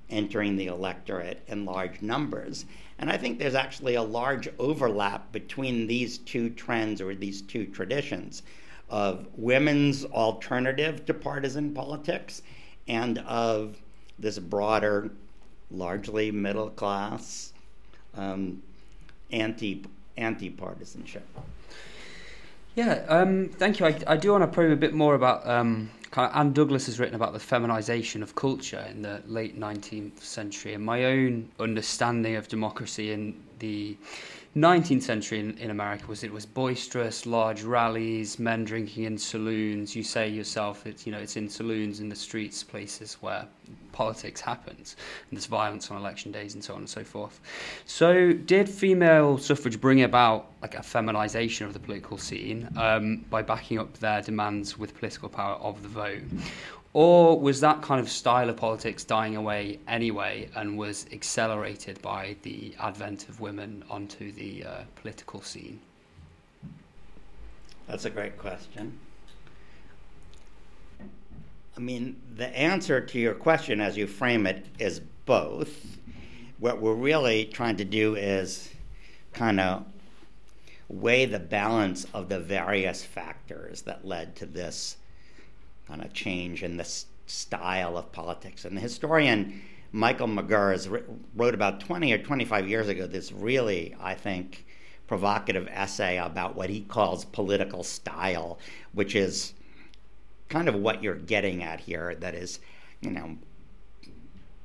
entering 0.09 0.55
the 0.55 0.67
electorate 0.67 1.41
in 1.47 1.65
large 1.65 2.01
numbers. 2.01 2.65
And 2.99 3.09
I 3.09 3.17
think 3.17 3.39
there's 3.39 3.55
actually 3.55 3.95
a 3.95 4.03
large 4.03 4.49
overlap 4.57 5.31
between 5.31 5.87
these 5.87 6.17
two 6.19 6.49
trends 6.51 7.01
or 7.01 7.13
these 7.13 7.41
two 7.41 7.65
traditions 7.65 8.43
of 8.89 9.27
women's 9.35 10.05
alternative 10.05 11.05
to 11.05 11.13
partisan 11.13 11.73
politics 11.73 12.41
and 12.87 13.19
of 13.19 13.77
this 14.17 14.39
broader, 14.39 15.11
largely 15.69 16.31
middle 16.31 16.69
class, 16.69 17.53
um, 18.15 18.61
anti 19.31 19.83
anti 20.15 20.49
partisanship. 20.49 21.27
Yeah, 22.75 23.03
um, 23.07 23.49
thank 23.49 23.79
you. 23.79 23.87
I, 23.87 23.99
I 24.07 24.17
do 24.17 24.31
want 24.31 24.43
to 24.43 24.47
probe 24.47 24.71
a 24.71 24.75
bit 24.75 24.93
more 24.93 25.15
about 25.15 25.47
um, 25.47 25.89
kind 26.17 26.31
of 26.31 26.35
Ann 26.35 26.51
Douglas 26.51 26.87
has 26.87 26.99
written 26.99 27.13
about 27.13 27.33
the 27.33 27.39
feminization 27.39 28.23
of 28.23 28.33
culture 28.33 28.83
in 28.89 29.03
the 29.03 29.21
late 29.27 29.59
19th 29.59 30.19
century, 30.19 30.73
and 30.73 30.83
my 30.83 31.05
own 31.05 31.47
understanding 31.59 32.35
of 32.35 32.47
democracy 32.47 33.11
in 33.11 33.39
the 33.59 33.95
19th 34.55 35.03
century 35.03 35.39
in, 35.39 35.55
in 35.59 35.69
America 35.69 36.07
was 36.07 36.23
it 36.23 36.33
was 36.33 36.43
boisterous, 36.43 37.27
large 37.27 37.61
rallies, 37.61 38.39
men 38.39 38.65
drinking 38.65 39.03
in 39.03 39.15
saloons. 39.15 39.95
You 39.95 40.01
say 40.01 40.27
yourself, 40.27 40.87
it's 40.87 41.05
you 41.05 41.11
know 41.11 41.19
it's 41.19 41.37
in 41.37 41.47
saloons, 41.47 41.99
in 41.99 42.09
the 42.09 42.15
streets, 42.15 42.63
places 42.63 43.17
where 43.21 43.45
politics 43.91 44.41
happens, 44.41 44.95
and 45.29 45.37
there's 45.37 45.47
violence 45.47 45.89
on 45.89 45.97
election 45.97 46.31
days 46.31 46.53
and 46.53 46.63
so 46.63 46.73
on 46.73 46.79
and 46.79 46.89
so 46.89 47.03
forth. 47.03 47.39
So, 47.85 48.33
did 48.33 48.69
female 48.69 49.37
suffrage 49.37 49.81
bring 49.81 50.03
about 50.03 50.51
like 50.61 50.75
a 50.75 50.83
feminization 50.83 51.65
of 51.65 51.73
the 51.73 51.79
political 51.79 52.17
scene 52.17 52.69
um, 52.77 53.25
by 53.29 53.41
backing 53.41 53.79
up 53.79 53.97
their 53.97 54.21
demands 54.21 54.77
with 54.77 54.95
political 54.97 55.29
power 55.29 55.55
of 55.55 55.81
the 55.83 55.89
vote, 55.89 56.21
or 56.93 57.39
was 57.39 57.59
that 57.61 57.81
kind 57.81 57.99
of 57.99 58.09
style 58.09 58.49
of 58.49 58.57
politics 58.57 59.03
dying 59.03 59.35
away 59.35 59.79
anyway 59.87 60.49
and 60.55 60.77
was 60.77 61.05
accelerated 61.11 62.01
by 62.01 62.35
the 62.43 62.75
advent 62.79 63.29
of 63.29 63.39
women 63.39 63.83
onto 63.89 64.31
the 64.31 64.63
uh, 64.63 64.81
political 64.95 65.41
scene? 65.41 65.79
That's 67.87 68.05
a 68.05 68.09
great 68.09 68.37
question. 68.37 68.99
I 71.77 71.79
mean, 71.79 72.19
the 72.35 72.47
answer 72.57 72.99
to 72.99 73.19
your 73.19 73.35
question 73.35 73.79
as 73.79 73.95
you 73.95 74.07
frame 74.07 74.47
it 74.47 74.65
is 74.79 74.99
both. 75.27 75.99
What 76.57 76.81
we're 76.81 76.95
really 76.95 77.45
trying 77.45 77.77
to 77.77 77.85
do 77.85 78.15
is 78.15 78.71
kind 79.31 79.59
of 79.59 79.85
weigh 80.89 81.25
the 81.25 81.39
balance 81.39 82.07
of 82.15 82.29
the 82.29 82.39
various 82.39 83.03
factors 83.03 83.83
that 83.83 84.07
led 84.07 84.35
to 84.37 84.47
this 84.47 84.97
kind 85.87 86.01
of 86.01 86.13
change 86.13 86.63
in 86.63 86.77
the 86.77 86.89
style 87.27 87.95
of 87.95 88.11
politics. 88.11 88.65
And 88.65 88.75
the 88.75 88.81
historian 88.81 89.61
Michael 89.91 90.27
McGerr 90.27 91.03
wrote 91.35 91.53
about 91.53 91.79
20 91.81 92.11
or 92.11 92.17
25 92.17 92.67
years 92.67 92.87
ago 92.87 93.05
this 93.05 93.31
really, 93.31 93.95
I 94.01 94.15
think, 94.15 94.65
provocative 95.05 95.67
essay 95.71 96.17
about 96.17 96.55
what 96.55 96.71
he 96.71 96.81
calls 96.81 97.23
political 97.23 97.83
style, 97.83 98.57
which 98.93 99.15
is 99.15 99.53
kind 100.49 100.67
of 100.67 100.75
what 100.75 101.03
you're 101.03 101.15
getting 101.15 101.63
at 101.63 101.79
here. 101.79 102.15
That 102.15 102.35
is, 102.35 102.59
you 103.01 103.11
know, 103.11 103.37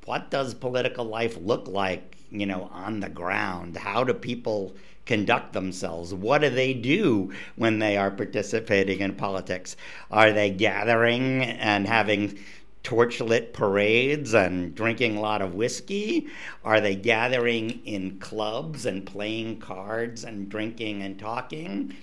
what 0.05 0.29
does 0.29 0.53
political 0.53 1.05
life 1.05 1.37
look 1.41 1.67
like, 1.67 2.17
you 2.29 2.45
know, 2.45 2.69
on 2.71 2.99
the 2.99 3.09
ground? 3.09 3.77
How 3.77 4.03
do 4.03 4.13
people 4.13 4.75
conduct 5.05 5.53
themselves? 5.53 6.13
What 6.13 6.41
do 6.41 6.49
they 6.49 6.73
do 6.73 7.31
when 7.55 7.79
they 7.79 7.97
are 7.97 8.11
participating 8.11 8.99
in 8.99 9.15
politics? 9.15 9.75
Are 10.11 10.31
they 10.31 10.49
gathering 10.49 11.43
and 11.43 11.87
having 11.87 12.39
torchlit 12.83 13.53
parades 13.53 14.33
and 14.33 14.75
drinking 14.75 15.17
a 15.17 15.21
lot 15.21 15.41
of 15.41 15.55
whiskey? 15.55 16.27
Are 16.63 16.81
they 16.81 16.95
gathering 16.95 17.85
in 17.85 18.19
clubs 18.19 18.85
and 18.85 19.05
playing 19.05 19.59
cards 19.59 20.23
and 20.23 20.49
drinking 20.49 21.01
and 21.01 21.17
talking? 21.17 21.95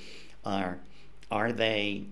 Are, 0.44 0.78
are 1.30 1.52
they 1.52 2.06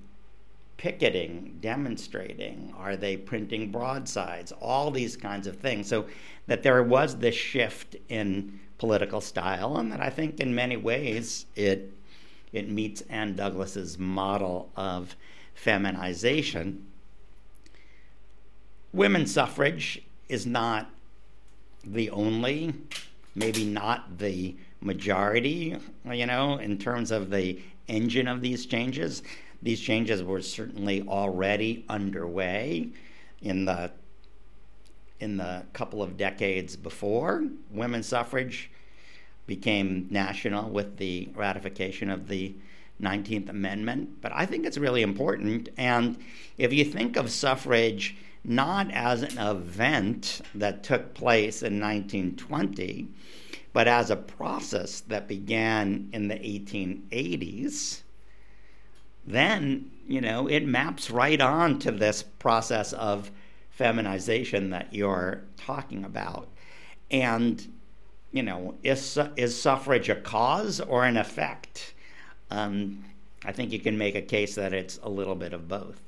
picketing, 0.78 1.58
demonstrating? 1.60 2.72
Are 2.78 2.96
they 2.96 3.16
printing 3.18 3.70
broadsides? 3.70 4.52
All 4.52 4.90
these 4.90 5.16
kinds 5.16 5.46
of 5.46 5.56
things. 5.56 5.88
So 5.88 6.06
that 6.46 6.62
there 6.62 6.82
was 6.82 7.18
this 7.18 7.34
shift 7.34 7.96
in 8.08 8.58
political 8.78 9.20
style, 9.20 9.76
and 9.76 9.92
that 9.92 10.00
I 10.00 10.08
think 10.08 10.40
in 10.40 10.54
many 10.54 10.76
ways 10.76 11.44
it 11.54 11.92
it 12.52 12.70
meets 12.70 13.02
Ann 13.02 13.36
Douglas's 13.36 13.98
model 13.98 14.70
of 14.74 15.14
feminization. 15.54 16.86
Women's 18.92 19.34
suffrage 19.34 20.02
is 20.30 20.46
not 20.46 20.90
the 21.84 22.08
only, 22.08 22.72
maybe 23.34 23.66
not 23.66 24.18
the 24.18 24.56
majority, 24.80 25.76
you 26.10 26.26
know, 26.26 26.56
in 26.56 26.78
terms 26.78 27.10
of 27.10 27.30
the 27.30 27.60
engine 27.86 28.28
of 28.28 28.40
these 28.40 28.64
changes. 28.64 29.22
These 29.62 29.81
changes 29.81 30.23
were 30.23 30.42
certainly 30.42 31.03
already 31.03 31.85
underway 31.88 32.90
in 33.42 33.64
the 33.64 33.90
in 35.21 35.37
the 35.37 35.64
couple 35.73 36.03
of 36.03 36.16
decades 36.16 36.77
before. 36.77 37.44
Women's 37.71 38.07
suffrage 38.07 38.71
became 39.47 40.07
national 40.11 40.71
with 40.71 40.97
the 40.99 41.29
ratification 41.35 42.09
of 42.09 42.29
the 42.29 42.55
19th 43.01 43.49
Amendment. 43.49 44.21
But 44.21 44.33
I 44.33 44.47
think 44.47 44.64
it's 44.64 44.79
really 44.79 45.03
important. 45.03 45.71
And 45.77 46.18
if 46.57 46.73
you 46.73 46.85
think 46.85 47.16
of 47.16 47.31
suffrage 47.31 48.16
not 48.44 48.90
as 48.92 49.23
an 49.23 49.38
event 49.38 50.40
that 50.55 50.85
took 50.85 51.14
place 51.14 51.62
in 51.62 51.81
1920, 51.81 53.09
but 53.73 53.88
as 53.88 54.11
a 54.11 54.16
process 54.16 55.01
that 55.01 55.29
began 55.29 56.09
in 56.12 56.29
the 56.29 56.37
1880s, 56.37 58.03
then, 59.28 59.90
you 60.06 60.20
know, 60.20 60.46
it 60.48 60.66
maps 60.66 61.10
right 61.10 61.40
on 61.40 61.78
to 61.80 61.90
this 61.90 62.22
process 62.22 62.92
of 62.92 63.30
feminization 63.70 64.70
that 64.70 64.92
you're 64.92 65.42
talking 65.56 66.04
about. 66.04 66.48
And, 67.10 67.64
you 68.32 68.42
know, 68.42 68.74
is, 68.82 69.18
is 69.36 69.60
suffrage 69.60 70.08
a 70.08 70.16
cause 70.16 70.80
or 70.80 71.04
an 71.04 71.16
effect? 71.16 71.94
Um, 72.50 73.04
I 73.44 73.52
think 73.52 73.72
you 73.72 73.78
can 73.78 73.98
make 73.98 74.14
a 74.14 74.22
case 74.22 74.54
that 74.56 74.72
it's 74.72 74.98
a 75.02 75.08
little 75.08 75.34
bit 75.34 75.52
of 75.52 75.68
both. 75.68 76.00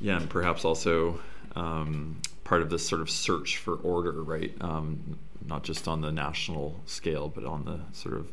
Yeah, 0.00 0.16
and 0.16 0.28
perhaps 0.28 0.64
also 0.64 1.20
um, 1.54 2.16
part 2.44 2.62
of 2.62 2.70
this 2.70 2.86
sort 2.86 3.02
of 3.02 3.10
search 3.10 3.58
for 3.58 3.74
order, 3.76 4.22
right? 4.22 4.52
Um, 4.60 5.18
not 5.46 5.62
just 5.62 5.86
on 5.86 6.00
the 6.00 6.10
national 6.10 6.80
scale, 6.86 7.28
but 7.28 7.44
on 7.44 7.64
the 7.64 7.80
sort 7.96 8.16
of 8.16 8.30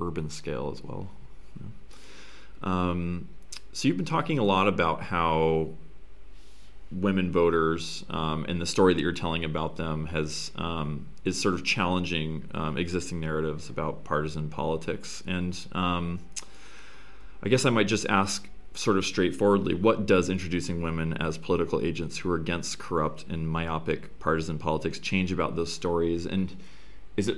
urban 0.00 0.30
scale 0.30 0.70
as 0.72 0.82
well. 0.82 1.08
Um, 2.62 3.28
so 3.72 3.88
you've 3.88 3.96
been 3.96 4.06
talking 4.06 4.38
a 4.38 4.44
lot 4.44 4.68
about 4.68 5.02
how 5.02 5.70
women 6.90 7.32
voters 7.32 8.04
um, 8.10 8.44
and 8.48 8.60
the 8.60 8.66
story 8.66 8.92
that 8.94 9.00
you're 9.00 9.12
telling 9.12 9.44
about 9.44 9.76
them 9.76 10.06
has 10.06 10.50
um, 10.56 11.06
is 11.24 11.40
sort 11.40 11.54
of 11.54 11.64
challenging 11.64 12.48
um, 12.52 12.76
existing 12.76 13.20
narratives 13.20 13.70
about 13.70 14.04
partisan 14.04 14.48
politics. 14.48 15.22
And 15.26 15.58
um, 15.72 16.20
I 17.42 17.48
guess 17.48 17.64
I 17.64 17.70
might 17.70 17.88
just 17.88 18.06
ask 18.08 18.48
sort 18.74 18.96
of 18.96 19.04
straightforwardly 19.04 19.74
what 19.74 20.06
does 20.06 20.30
introducing 20.30 20.82
women 20.82 21.12
as 21.14 21.36
political 21.36 21.80
agents 21.80 22.18
who 22.18 22.30
are 22.30 22.36
against 22.36 22.78
corrupt 22.78 23.24
and 23.28 23.46
myopic 23.48 24.18
partisan 24.18 24.58
politics 24.58 24.98
change 24.98 25.30
about 25.30 25.56
those 25.56 25.70
stories 25.70 26.24
and 26.24 26.56
is 27.18 27.28
it 27.28 27.36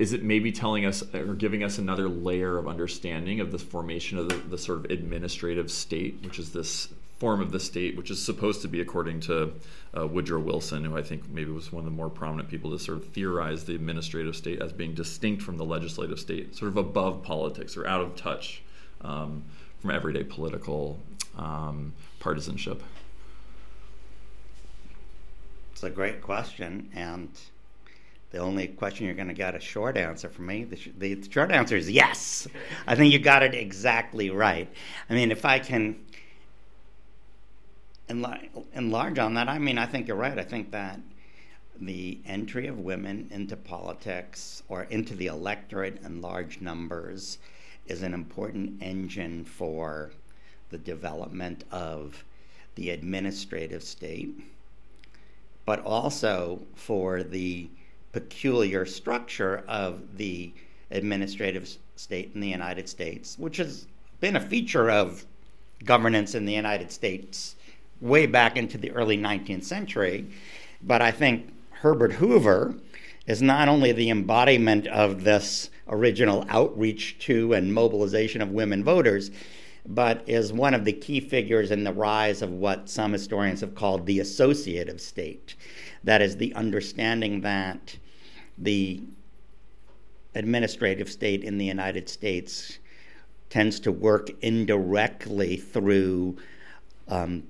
is 0.00 0.14
it 0.14 0.22
maybe 0.22 0.50
telling 0.50 0.86
us 0.86 1.02
or 1.14 1.34
giving 1.34 1.62
us 1.62 1.76
another 1.76 2.08
layer 2.08 2.56
of 2.56 2.66
understanding 2.66 3.38
of 3.38 3.52
the 3.52 3.58
formation 3.58 4.16
of 4.16 4.30
the, 4.30 4.36
the 4.36 4.56
sort 4.56 4.78
of 4.78 4.90
administrative 4.90 5.70
state, 5.70 6.16
which 6.22 6.38
is 6.38 6.52
this 6.52 6.88
form 7.18 7.42
of 7.42 7.52
the 7.52 7.60
state, 7.60 7.98
which 7.98 8.10
is 8.10 8.24
supposed 8.24 8.62
to 8.62 8.68
be, 8.68 8.80
according 8.80 9.20
to 9.20 9.52
uh, 9.94 10.06
Woodrow 10.06 10.40
Wilson, 10.40 10.86
who 10.86 10.96
I 10.96 11.02
think 11.02 11.28
maybe 11.28 11.50
was 11.50 11.70
one 11.70 11.80
of 11.80 11.84
the 11.84 11.94
more 11.94 12.08
prominent 12.08 12.48
people 12.48 12.70
to 12.70 12.78
sort 12.78 12.96
of 12.96 13.08
theorize 13.08 13.64
the 13.64 13.74
administrative 13.74 14.34
state 14.34 14.62
as 14.62 14.72
being 14.72 14.94
distinct 14.94 15.42
from 15.42 15.58
the 15.58 15.66
legislative 15.66 16.18
state, 16.18 16.56
sort 16.56 16.70
of 16.70 16.78
above 16.78 17.22
politics 17.22 17.76
or 17.76 17.86
out 17.86 18.00
of 18.00 18.16
touch 18.16 18.62
um, 19.02 19.44
from 19.80 19.90
everyday 19.90 20.24
political 20.24 20.98
um, 21.36 21.92
partisanship? 22.20 22.82
It's 25.72 25.82
a 25.82 25.90
great 25.90 26.22
question, 26.22 26.88
and 26.94 27.28
the 28.30 28.38
only 28.38 28.68
question 28.68 29.06
you're 29.06 29.14
going 29.14 29.28
to 29.28 29.34
get 29.34 29.54
a 29.54 29.60
short 29.60 29.96
answer 29.96 30.28
from 30.28 30.46
me. 30.46 30.64
The, 30.64 30.76
sh- 30.76 30.90
the, 30.96 31.20
short 31.30 31.50
answer 31.50 31.76
is 31.76 31.90
yes. 31.90 32.46
I 32.86 32.94
think 32.94 33.12
you 33.12 33.18
got 33.18 33.42
it 33.42 33.54
exactly 33.54 34.30
right. 34.30 34.68
I 35.08 35.14
mean, 35.14 35.32
if 35.32 35.44
I 35.44 35.58
can 35.58 36.04
enlarge 38.08 39.18
on 39.18 39.34
that, 39.34 39.48
I 39.48 39.58
mean, 39.58 39.78
I 39.78 39.86
think 39.86 40.06
you're 40.06 40.16
right. 40.16 40.38
I 40.38 40.44
think 40.44 40.70
that 40.70 41.00
the 41.80 42.18
entry 42.26 42.66
of 42.66 42.78
women 42.78 43.28
into 43.30 43.56
politics 43.56 44.62
or 44.68 44.84
into 44.84 45.16
the 45.16 45.26
electorate 45.26 46.02
in 46.04 46.20
large 46.20 46.60
numbers 46.60 47.38
is 47.86 48.02
an 48.02 48.14
important 48.14 48.80
engine 48.82 49.44
for 49.44 50.12
the 50.70 50.78
development 50.78 51.64
of 51.72 52.24
the 52.76 52.90
administrative 52.90 53.82
state, 53.82 54.30
but 55.64 55.80
also 55.80 56.60
for 56.74 57.22
the 57.22 57.68
peculiar 58.12 58.84
structure 58.86 59.64
of 59.68 60.16
the 60.16 60.52
administrative 60.90 61.76
state 61.96 62.32
in 62.34 62.40
the 62.40 62.48
United 62.48 62.88
States, 62.88 63.38
which 63.38 63.56
has 63.58 63.86
been 64.20 64.36
a 64.36 64.40
feature 64.40 64.90
of 64.90 65.24
governance 65.84 66.34
in 66.34 66.44
the 66.44 66.52
United 66.52 66.90
States 66.90 67.56
way 68.00 68.26
back 68.26 68.56
into 68.56 68.78
the 68.78 68.90
early 68.92 69.16
19th 69.16 69.64
century. 69.64 70.26
But 70.82 71.02
I 71.02 71.10
think 71.10 71.52
Herbert 71.70 72.12
Hoover 72.12 72.74
is 73.26 73.40
not 73.42 73.68
only 73.68 73.92
the 73.92 74.10
embodiment 74.10 74.86
of 74.86 75.24
this 75.24 75.70
original 75.88 76.44
outreach 76.48 77.18
to 77.20 77.52
and 77.52 77.72
mobilization 77.72 78.40
of 78.40 78.50
women 78.50 78.82
voters, 78.82 79.30
but 79.86 80.22
is 80.28 80.52
one 80.52 80.74
of 80.74 80.84
the 80.84 80.92
key 80.92 81.20
figures 81.20 81.70
in 81.70 81.84
the 81.84 81.92
rise 81.92 82.42
of 82.42 82.50
what 82.50 82.88
some 82.88 83.12
historians 83.12 83.60
have 83.60 83.74
called 83.74 84.06
the 84.06 84.20
associative 84.20 85.00
state. 85.00 85.54
That 86.04 86.22
is, 86.22 86.36
the 86.36 86.54
understanding 86.54 87.40
that 87.42 87.96
the 88.58 89.02
administrative 90.34 91.10
state 91.10 91.42
in 91.42 91.58
the 91.58 91.64
United 91.64 92.08
States 92.08 92.78
tends 93.48 93.80
to 93.80 93.90
work 93.90 94.30
indirectly 94.42 95.56
through 95.56 96.36
um, 97.08 97.42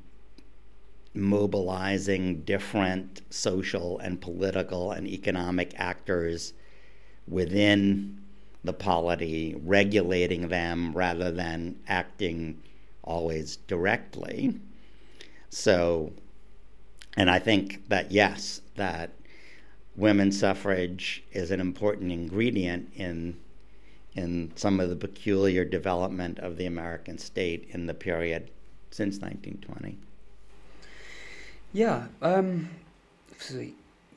mobilizing 1.13 2.43
different 2.43 3.21
social 3.31 3.99
and 3.99 4.21
political 4.21 4.93
and 4.93 5.07
economic 5.07 5.73
actors 5.77 6.55
within 7.29 8.20
the 8.65 8.73
polity, 8.73 9.55
regulating 9.65 10.49
them 10.49 10.93
rather 10.93 11.31
than 11.31 11.77
acting 11.89 12.63
always 13.03 13.57
directly. 13.57 14.55
So, 15.49 16.13
and 17.17 17.31
I 17.31 17.39
think 17.39 17.89
that 17.89 18.13
yes, 18.13 18.61
that 18.77 19.11
women's 19.97 20.39
suffrage 20.39 21.23
is 21.33 21.51
an 21.51 21.61
important 21.61 22.13
ingredient 22.13 22.93
in 22.95 23.37
in 24.15 24.51
some 24.57 24.81
of 24.81 24.89
the 24.89 24.97
peculiar 24.97 25.65
development 25.65 26.39
of 26.41 26.57
the 26.57 26.67
American 26.67 27.17
state 27.17 27.69
in 27.71 27.87
the 27.87 27.95
period 27.95 28.51
since 28.91 29.21
1920. 29.21 29.97
Yeah, 31.73 32.07
um, 32.21 32.69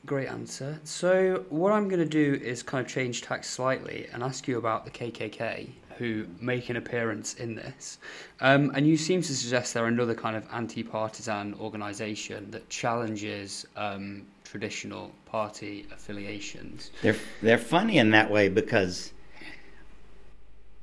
great 0.06 0.28
answer. 0.28 0.80
So, 0.84 1.44
what 1.48 1.72
I'm 1.72 1.88
going 1.88 2.00
to 2.00 2.08
do 2.08 2.40
is 2.42 2.62
kind 2.62 2.84
of 2.84 2.90
change 2.90 3.22
tack 3.22 3.44
slightly 3.44 4.08
and 4.12 4.22
ask 4.22 4.46
you 4.46 4.58
about 4.58 4.84
the 4.84 4.90
KKK, 4.90 5.68
who 5.98 6.26
make 6.40 6.68
an 6.70 6.76
appearance 6.76 7.34
in 7.34 7.54
this. 7.54 7.98
Um, 8.40 8.72
and 8.74 8.86
you 8.86 8.96
seem 8.96 9.22
to 9.22 9.34
suggest 9.34 9.74
they're 9.74 9.86
another 9.86 10.14
kind 10.14 10.36
of 10.36 10.46
anti 10.52 10.82
partisan 10.82 11.54
organisation 11.54 12.50
that 12.50 12.68
challenges 12.68 13.66
um, 13.76 14.26
traditional 14.44 15.12
party 15.26 15.86
affiliations. 15.92 16.90
They're, 17.02 17.16
they're 17.42 17.58
funny 17.58 17.98
in 17.98 18.10
that 18.10 18.30
way 18.30 18.48
because 18.48 19.12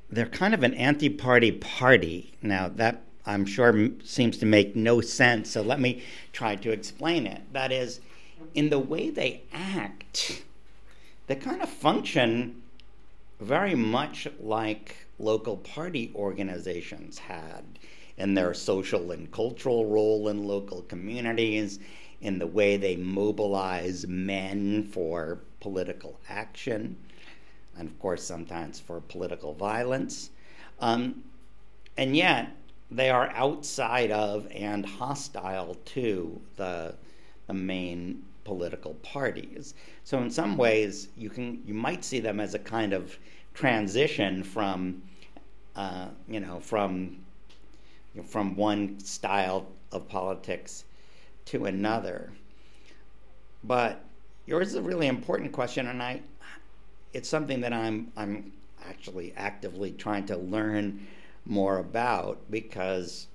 they're 0.10 0.26
kind 0.26 0.54
of 0.54 0.64
an 0.64 0.74
anti 0.74 1.10
party 1.10 1.52
party. 1.52 2.34
Now, 2.42 2.70
that 2.70 3.04
I'm 3.26 3.46
sure 3.46 3.90
seems 4.04 4.38
to 4.38 4.46
make 4.46 4.76
no 4.76 5.02
sense, 5.02 5.52
so 5.52 5.62
let 5.62 5.80
me 5.80 6.04
try 6.34 6.56
to 6.56 6.72
explain 6.72 7.28
it. 7.28 7.42
That 7.54 7.72
is, 7.72 8.02
in 8.54 8.70
the 8.70 8.80
way 8.80 9.10
they 9.10 9.44
act, 9.54 10.44
they 11.28 11.36
kind 11.36 11.62
of 11.62 11.70
function 11.70 12.62
very 13.40 13.76
much 13.76 14.28
like 14.40 14.96
local 15.20 15.58
party 15.58 16.12
organizations 16.16 17.18
had 17.18 17.64
in 18.18 18.34
their 18.34 18.54
social 18.54 19.12
and 19.12 19.32
cultural 19.32 19.86
role 19.86 20.28
in 20.28 20.48
local 20.48 20.84
communities, 20.84 21.80
in 22.22 22.38
the 22.38 22.48
way 22.48 22.78
they 22.78 22.96
mobilize 22.96 24.06
men 24.08 24.84
for 24.84 25.40
political 25.60 26.20
action, 26.30 26.96
and 27.78 27.88
of 27.88 28.00
course, 28.00 28.24
sometimes 28.24 28.80
for 28.80 29.02
political 29.02 29.54
violence. 29.54 30.30
Um, 30.80 31.24
and 31.98 32.16
yet, 32.16 32.56
they 32.92 33.10
are 33.10 33.30
outside 33.30 34.12
of 34.12 34.48
and 34.52 34.86
hostile 34.86 35.76
to 35.86 36.42
the, 36.58 36.94
the 37.48 37.54
main 37.54 38.24
political 38.44 38.96
parties. 38.96 39.74
So 40.04 40.20
in 40.20 40.30
some 40.32 40.58
ways, 40.58 41.10
you 41.18 41.30
can 41.30 41.62
you 41.66 41.74
might 41.74 42.04
see 42.04 42.20
them 42.20 42.40
as 42.40 42.54
a 42.54 42.60
kind 42.60 42.94
of 42.94 43.18
transition 43.54 44.44
from, 44.44 45.04
uh, 45.76 46.08
you 46.28 46.40
know, 46.40 46.60
from 46.60 47.24
from 48.26 48.56
one 48.56 49.00
style 49.00 49.68
of 49.92 50.08
politics 50.08 50.86
to 51.46 51.66
another. 51.66 52.32
But 53.64 54.04
yours 54.46 54.70
is 54.70 54.76
a 54.76 54.82
really 54.82 55.08
important 55.08 55.52
question, 55.52 55.88
and 55.88 56.02
I, 56.02 56.22
it's 57.14 57.30
something 57.30 57.62
that 57.62 57.74
I'm 57.74 58.12
I'm 58.18 58.52
actually 58.84 59.34
actively 59.38 59.92
trying 59.92 60.26
to 60.26 60.38
learn 60.38 61.08
more 61.46 61.78
about 61.78 62.40
because 62.50 63.28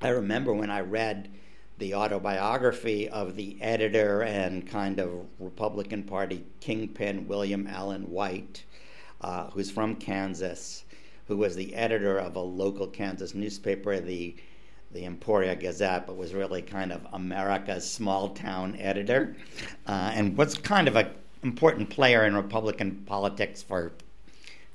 I 0.00 0.08
remember 0.08 0.52
when 0.52 0.70
I 0.70 0.80
read 0.80 1.30
the 1.78 1.94
autobiography 1.94 3.08
of 3.08 3.36
the 3.36 3.60
editor 3.60 4.22
and 4.22 4.66
kind 4.66 5.00
of 5.00 5.10
Republican 5.38 6.04
Party 6.04 6.44
kingpin 6.60 7.26
William 7.26 7.66
Allen 7.66 8.02
White, 8.02 8.64
uh, 9.20 9.50
who's 9.50 9.70
from 9.70 9.96
Kansas, 9.96 10.84
who 11.26 11.36
was 11.36 11.56
the 11.56 11.74
editor 11.74 12.18
of 12.18 12.36
a 12.36 12.40
local 12.40 12.86
Kansas 12.86 13.34
newspaper, 13.34 14.00
the 14.00 14.36
the 14.92 15.06
Emporia 15.06 15.56
Gazette, 15.56 16.06
but 16.06 16.16
was 16.16 16.32
really 16.32 16.62
kind 16.62 16.92
of 16.92 17.04
America's 17.14 17.90
small 17.90 18.28
town 18.28 18.76
editor, 18.78 19.34
uh, 19.88 20.12
and 20.14 20.36
was 20.38 20.54
kind 20.54 20.86
of 20.86 20.94
an 20.94 21.08
important 21.42 21.90
player 21.90 22.24
in 22.26 22.36
Republican 22.36 23.02
politics 23.04 23.60
for 23.60 23.90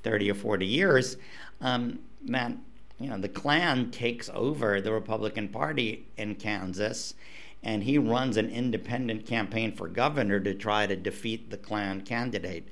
30 0.02 0.30
or 0.30 0.34
40 0.34 0.66
years. 0.66 1.16
Um, 1.62 2.00
that 2.26 2.52
you 3.00 3.08
know 3.08 3.18
the 3.18 3.28
Klan 3.28 3.90
takes 3.90 4.30
over 4.34 4.80
the 4.80 4.92
Republican 4.92 5.48
Party 5.48 6.06
in 6.16 6.34
Kansas, 6.34 7.14
and 7.62 7.82
he 7.82 7.98
runs 7.98 8.36
an 8.36 8.50
independent 8.50 9.26
campaign 9.26 9.74
for 9.74 9.88
governor 9.88 10.38
to 10.40 10.54
try 10.54 10.86
to 10.86 10.94
defeat 10.94 11.50
the 11.50 11.56
Klan 11.56 12.02
candidate, 12.02 12.68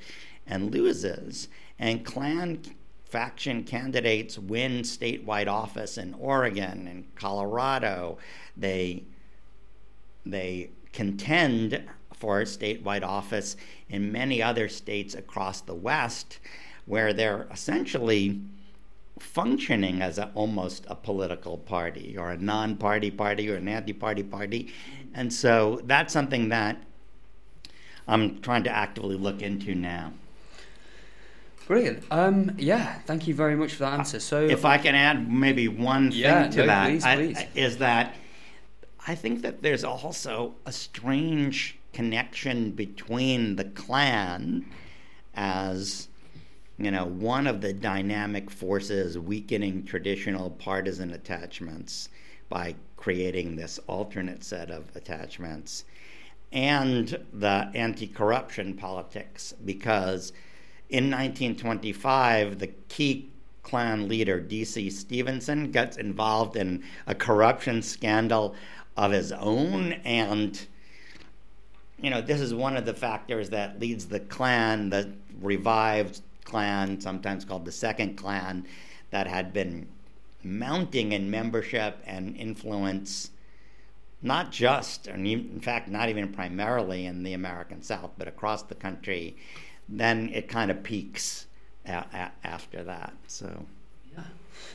and 0.46 0.72
loses. 0.72 1.48
And 1.78 2.04
Klan 2.04 2.60
faction 3.04 3.64
candidates 3.64 4.38
win 4.38 4.82
statewide 4.82 5.48
office 5.48 5.96
in 5.96 6.12
Oregon 6.14 6.86
and 6.86 7.14
Colorado. 7.14 8.18
They 8.56 9.04
they 10.26 10.70
contend 10.92 11.82
for 12.12 12.42
statewide 12.42 13.04
office 13.04 13.56
in 13.88 14.12
many 14.12 14.42
other 14.42 14.68
states 14.68 15.14
across 15.14 15.62
the 15.62 15.74
West, 15.74 16.38
where 16.84 17.12
they're 17.14 17.46
essentially 17.50 18.40
functioning 19.20 20.02
as 20.02 20.18
a, 20.18 20.30
almost 20.34 20.84
a 20.88 20.94
political 20.94 21.58
party 21.58 22.16
or 22.16 22.30
a 22.30 22.36
non-party 22.36 23.10
party 23.10 23.50
or 23.50 23.56
an 23.56 23.68
anti-party 23.68 24.22
party, 24.22 24.72
and 25.14 25.32
so 25.32 25.80
that's 25.84 26.12
something 26.12 26.48
that 26.50 26.82
I'm 28.06 28.40
trying 28.40 28.64
to 28.64 28.70
actively 28.70 29.16
look 29.16 29.42
into 29.42 29.74
now. 29.74 30.12
Brilliant. 31.66 32.02
Um, 32.10 32.52
yeah, 32.56 33.00
thank 33.00 33.28
you 33.28 33.34
very 33.34 33.54
much 33.54 33.74
for 33.74 33.80
that 33.80 33.92
answer. 33.92 34.20
So, 34.20 34.40
if 34.40 34.64
I 34.64 34.78
can 34.78 34.94
add 34.94 35.30
maybe 35.30 35.68
one 35.68 36.10
thing 36.10 36.20
yeah, 36.20 36.48
to 36.48 36.60
no, 36.60 36.66
that, 36.66 36.86
please, 36.88 37.04
I, 37.04 37.16
please. 37.16 37.38
is 37.54 37.78
that 37.78 38.14
I 39.06 39.14
think 39.14 39.42
that 39.42 39.62
there's 39.62 39.84
also 39.84 40.54
a 40.64 40.72
strange 40.72 41.78
connection 41.92 42.70
between 42.70 43.56
the 43.56 43.64
Klan 43.64 44.64
as 45.34 46.08
you 46.78 46.90
know 46.90 47.04
one 47.04 47.46
of 47.46 47.60
the 47.60 47.72
dynamic 47.72 48.50
forces 48.50 49.18
weakening 49.18 49.84
traditional 49.84 50.50
partisan 50.50 51.12
attachments 51.12 52.08
by 52.48 52.74
creating 52.96 53.56
this 53.56 53.78
alternate 53.86 54.42
set 54.42 54.70
of 54.70 54.84
attachments 54.94 55.84
and 56.52 57.18
the 57.32 57.70
anti-corruption 57.74 58.74
politics 58.74 59.54
because 59.64 60.32
in 60.88 61.04
1925, 61.10 62.58
the 62.58 62.68
key 62.88 63.28
Klan 63.62 64.08
leader, 64.08 64.40
D.C. 64.40 64.88
Stephenson, 64.88 65.70
gets 65.70 65.98
involved 65.98 66.56
in 66.56 66.82
a 67.06 67.14
corruption 67.14 67.82
scandal 67.82 68.54
of 68.96 69.12
his 69.12 69.30
own. 69.32 69.92
And, 70.04 70.58
you 72.00 72.08
know, 72.08 72.22
this 72.22 72.40
is 72.40 72.54
one 72.54 72.78
of 72.78 72.86
the 72.86 72.94
factors 72.94 73.50
that 73.50 73.78
leads 73.78 74.06
the 74.06 74.20
Klan, 74.20 74.88
the 74.88 75.12
revived 75.42 76.22
Klan, 76.48 77.00
sometimes 77.00 77.44
called 77.44 77.64
the 77.66 77.72
Second 77.72 78.16
Klan, 78.16 78.66
that 79.10 79.26
had 79.26 79.52
been 79.52 79.86
mounting 80.42 81.12
in 81.12 81.30
membership 81.30 81.98
and 82.06 82.36
influence 82.36 83.30
not 84.20 84.50
just, 84.50 85.06
and 85.06 85.26
in 85.26 85.60
fact, 85.60 85.88
not 85.88 86.08
even 86.08 86.32
primarily 86.32 87.06
in 87.06 87.22
the 87.22 87.34
American 87.34 87.82
South, 87.82 88.10
but 88.18 88.26
across 88.26 88.62
the 88.64 88.74
country, 88.74 89.36
then 89.88 90.28
it 90.34 90.48
kind 90.48 90.70
of 90.70 90.82
peaks 90.82 91.46
a- 91.86 92.04
a- 92.12 92.32
after 92.42 92.82
that. 92.82 93.12
So, 93.28 93.66
yeah. 94.12 94.24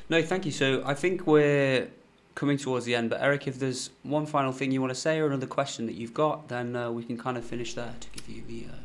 No, 0.09 0.21
thank 0.21 0.45
you. 0.45 0.51
So 0.51 0.81
I 0.85 0.93
think 0.93 1.27
we're 1.27 1.89
coming 2.35 2.57
towards 2.57 2.85
the 2.85 2.95
end, 2.95 3.09
but 3.09 3.21
Eric, 3.21 3.47
if 3.47 3.59
there's 3.59 3.89
one 4.03 4.25
final 4.25 4.53
thing 4.53 4.71
you 4.71 4.79
want 4.79 4.93
to 4.93 4.99
say 4.99 5.19
or 5.19 5.27
another 5.27 5.45
question 5.47 5.87
that 5.87 5.95
you've 5.95 6.13
got, 6.13 6.47
then 6.47 6.75
uh, 6.75 6.89
we 6.89 7.03
can 7.03 7.17
kind 7.17 7.37
of 7.37 7.43
finish 7.43 7.73
there 7.73 7.93
to 7.99 8.07
give 8.11 8.29
you 8.29 8.43
the. 8.47 8.71
Uh, 8.71 8.75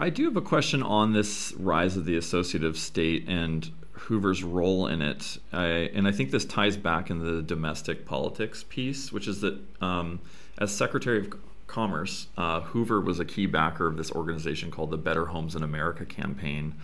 I 0.00 0.08
do 0.08 0.24
have 0.24 0.36
a 0.36 0.40
question 0.40 0.82
on 0.82 1.12
this 1.12 1.52
rise 1.58 1.98
of 1.98 2.06
the 2.06 2.16
associative 2.16 2.78
state 2.78 3.28
and 3.28 3.70
Hoover's 3.92 4.42
role 4.42 4.86
in 4.86 5.02
it. 5.02 5.36
I, 5.52 5.90
and 5.92 6.08
I 6.08 6.12
think 6.12 6.30
this 6.30 6.46
ties 6.46 6.78
back 6.78 7.10
in 7.10 7.18
the 7.18 7.42
domestic 7.42 8.06
politics 8.06 8.64
piece, 8.66 9.12
which 9.12 9.28
is 9.28 9.42
that 9.42 9.60
um, 9.82 10.20
as 10.56 10.74
Secretary 10.74 11.18
of 11.18 11.38
Commerce, 11.66 12.28
uh, 12.38 12.62
Hoover 12.62 12.98
was 12.98 13.20
a 13.20 13.26
key 13.26 13.44
backer 13.44 13.86
of 13.86 13.98
this 13.98 14.10
organization 14.12 14.70
called 14.70 14.90
the 14.90 14.96
Better 14.96 15.26
Homes 15.26 15.54
in 15.54 15.62
America 15.62 16.06
campaign, 16.06 16.76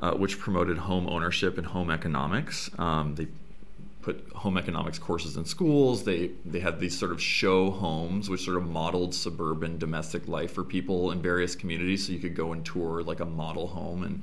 uh, 0.00 0.12
which 0.12 0.38
promoted 0.38 0.78
home 0.78 1.06
ownership 1.06 1.58
and 1.58 1.66
home 1.66 1.90
economics. 1.90 2.70
Um, 2.78 3.14
they 3.16 3.28
put 4.04 4.30
home 4.34 4.58
economics 4.58 4.98
courses 4.98 5.38
in 5.38 5.46
schools. 5.46 6.04
They 6.04 6.30
they 6.44 6.60
had 6.60 6.78
these 6.78 6.96
sort 6.96 7.10
of 7.10 7.20
show 7.22 7.70
homes, 7.70 8.28
which 8.28 8.44
sort 8.44 8.58
of 8.58 8.68
modeled 8.68 9.14
suburban 9.14 9.78
domestic 9.78 10.28
life 10.28 10.52
for 10.52 10.62
people 10.62 11.10
in 11.10 11.22
various 11.22 11.56
communities. 11.56 12.06
So 12.06 12.12
you 12.12 12.18
could 12.18 12.36
go 12.36 12.52
and 12.52 12.64
tour 12.64 13.02
like 13.02 13.20
a 13.20 13.24
model 13.24 13.66
home 13.68 14.02
and 14.02 14.22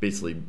basically 0.00 0.42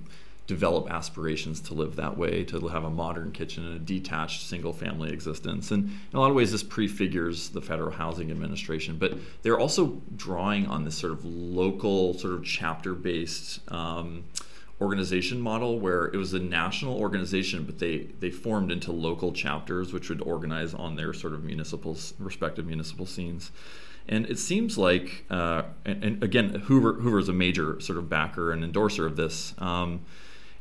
develop 0.46 0.92
aspirations 0.92 1.62
to 1.62 1.74
live 1.74 1.96
that 1.96 2.18
way, 2.18 2.44
to 2.44 2.68
have 2.68 2.84
a 2.84 2.90
modern 2.90 3.32
kitchen 3.32 3.66
and 3.66 3.76
a 3.78 3.80
detached 3.80 4.42
single 4.42 4.74
family 4.74 5.10
existence. 5.14 5.72
And 5.72 5.86
in 5.86 6.18
a 6.18 6.20
lot 6.20 6.30
of 6.30 6.36
ways, 6.36 6.52
this 6.52 6.64
prefigures 6.64 7.50
the 7.50 7.62
Federal 7.62 7.92
Housing 7.92 8.30
Administration. 8.30 8.98
But 8.98 9.14
they're 9.44 9.60
also 9.60 10.02
drawing 10.18 10.68
on 10.68 10.84
this 10.84 10.98
sort 10.98 11.14
of 11.14 11.24
local, 11.24 12.16
sort 12.16 12.34
of 12.34 12.44
chapter 12.44 12.94
based. 12.94 13.62
Um, 13.72 14.26
organization 14.82 15.40
model 15.40 15.80
where 15.80 16.06
it 16.06 16.18
was 16.18 16.34
a 16.34 16.40
national 16.40 16.98
organization 16.98 17.64
but 17.64 17.80
they 17.80 18.08
they 18.20 18.30
formed 18.30 18.72
into 18.72 18.92
local 18.92 19.32
chapters 19.32 19.94
which 19.94 20.10
would 20.10 20.22
organize 20.22 20.74
on 20.74 20.96
their 20.96 21.14
sort 21.14 21.34
of 21.34 21.44
municipal 21.44 21.98
respective 22.20 22.66
municipal 22.66 23.06
scenes. 23.06 23.52
And 24.08 24.26
it 24.26 24.38
seems 24.38 24.78
like 24.78 25.26
uh, 25.30 25.64
and, 25.86 26.04
and, 26.04 26.24
again 26.24 26.50
hoover 26.66 26.94
hoover 26.94 27.20
is 27.20 27.30
a 27.30 27.34
major 27.34 27.80
sort 27.80 27.98
of 27.98 28.10
backer 28.10 28.52
and 28.52 28.64
endorser 28.64 29.06
of 29.06 29.16
this. 29.16 29.54
Um, 29.60 30.02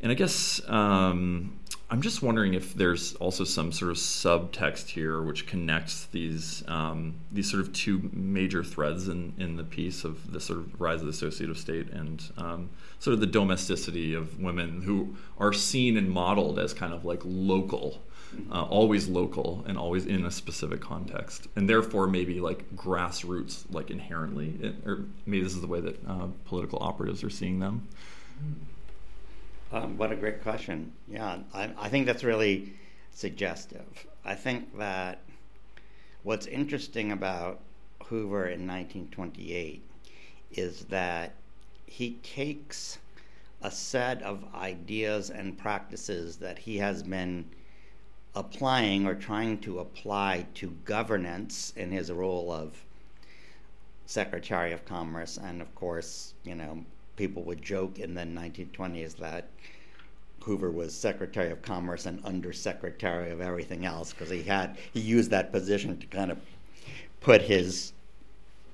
and 0.00 0.10
I 0.10 0.14
guess 0.14 0.60
um, 0.68 1.58
I'm 1.92 2.00
just 2.00 2.22
wondering 2.22 2.54
if 2.54 2.72
there's 2.72 3.14
also 3.16 3.44
some 3.44 3.70
sort 3.70 3.90
of 3.90 3.98
subtext 3.98 4.88
here 4.88 5.20
which 5.20 5.46
connects 5.46 6.06
these 6.06 6.64
um, 6.66 7.16
these 7.30 7.50
sort 7.50 7.60
of 7.60 7.70
two 7.74 8.08
major 8.14 8.64
threads 8.64 9.08
in, 9.08 9.34
in 9.36 9.56
the 9.56 9.62
piece 9.62 10.02
of 10.02 10.32
the 10.32 10.40
sort 10.40 10.60
of 10.60 10.80
rise 10.80 11.00
of 11.00 11.04
the 11.04 11.10
associative 11.10 11.58
state 11.58 11.90
and 11.90 12.32
um, 12.38 12.70
sort 12.98 13.12
of 13.12 13.20
the 13.20 13.26
domesticity 13.26 14.14
of 14.14 14.40
women 14.40 14.80
who 14.80 15.14
are 15.36 15.52
seen 15.52 15.98
and 15.98 16.10
modeled 16.10 16.58
as 16.58 16.72
kind 16.72 16.94
of 16.94 17.04
like 17.04 17.20
local. 17.24 18.00
Uh, 18.50 18.62
always 18.62 19.08
local 19.08 19.62
and 19.68 19.76
always 19.76 20.06
in 20.06 20.24
a 20.24 20.30
specific 20.30 20.80
context, 20.80 21.48
and 21.54 21.68
therefore 21.68 22.06
maybe 22.06 22.40
like 22.40 22.64
grassroots, 22.74 23.64
like 23.70 23.90
inherently, 23.90 24.74
or 24.86 25.04
maybe 25.26 25.44
this 25.44 25.52
is 25.52 25.60
the 25.60 25.66
way 25.66 25.80
that 25.80 26.00
uh, 26.08 26.28
political 26.46 26.78
operatives 26.80 27.22
are 27.22 27.28
seeing 27.28 27.60
them. 27.60 27.86
Um, 29.72 29.96
what 29.96 30.12
a 30.12 30.16
great 30.16 30.42
question. 30.42 30.92
Yeah, 31.08 31.38
I, 31.54 31.70
I 31.78 31.88
think 31.88 32.06
that's 32.06 32.24
really 32.24 32.74
suggestive. 33.10 34.06
I 34.22 34.34
think 34.34 34.76
that 34.76 35.20
what's 36.24 36.46
interesting 36.46 37.10
about 37.10 37.60
Hoover 38.04 38.44
in 38.44 38.66
1928 38.66 39.82
is 40.52 40.84
that 40.86 41.32
he 41.86 42.18
takes 42.22 42.98
a 43.62 43.70
set 43.70 44.20
of 44.22 44.44
ideas 44.54 45.30
and 45.30 45.56
practices 45.56 46.36
that 46.36 46.58
he 46.58 46.76
has 46.76 47.02
been 47.02 47.48
applying 48.34 49.06
or 49.06 49.14
trying 49.14 49.58
to 49.60 49.78
apply 49.78 50.46
to 50.54 50.70
governance 50.84 51.72
in 51.76 51.90
his 51.90 52.12
role 52.12 52.52
of 52.52 52.84
Secretary 54.04 54.72
of 54.72 54.84
Commerce, 54.84 55.38
and 55.38 55.62
of 55.62 55.74
course, 55.74 56.34
you 56.44 56.54
know, 56.54 56.84
people 57.16 57.42
would 57.44 57.62
joke 57.62 57.98
in 57.98 58.14
the 58.14 58.22
1920s 58.22 59.16
that 59.16 59.48
Hoover 60.44 60.70
was 60.70 60.94
Secretary 60.94 61.50
of 61.50 61.62
Commerce 61.62 62.06
and 62.06 62.24
Undersecretary 62.24 63.30
of 63.30 63.40
everything 63.40 63.86
else 63.86 64.12
because 64.12 64.30
he 64.30 64.42
had 64.42 64.76
he 64.92 65.00
used 65.00 65.30
that 65.30 65.52
position 65.52 65.96
to 65.98 66.06
kind 66.06 66.30
of 66.30 66.38
put 67.20 67.42
his 67.42 67.92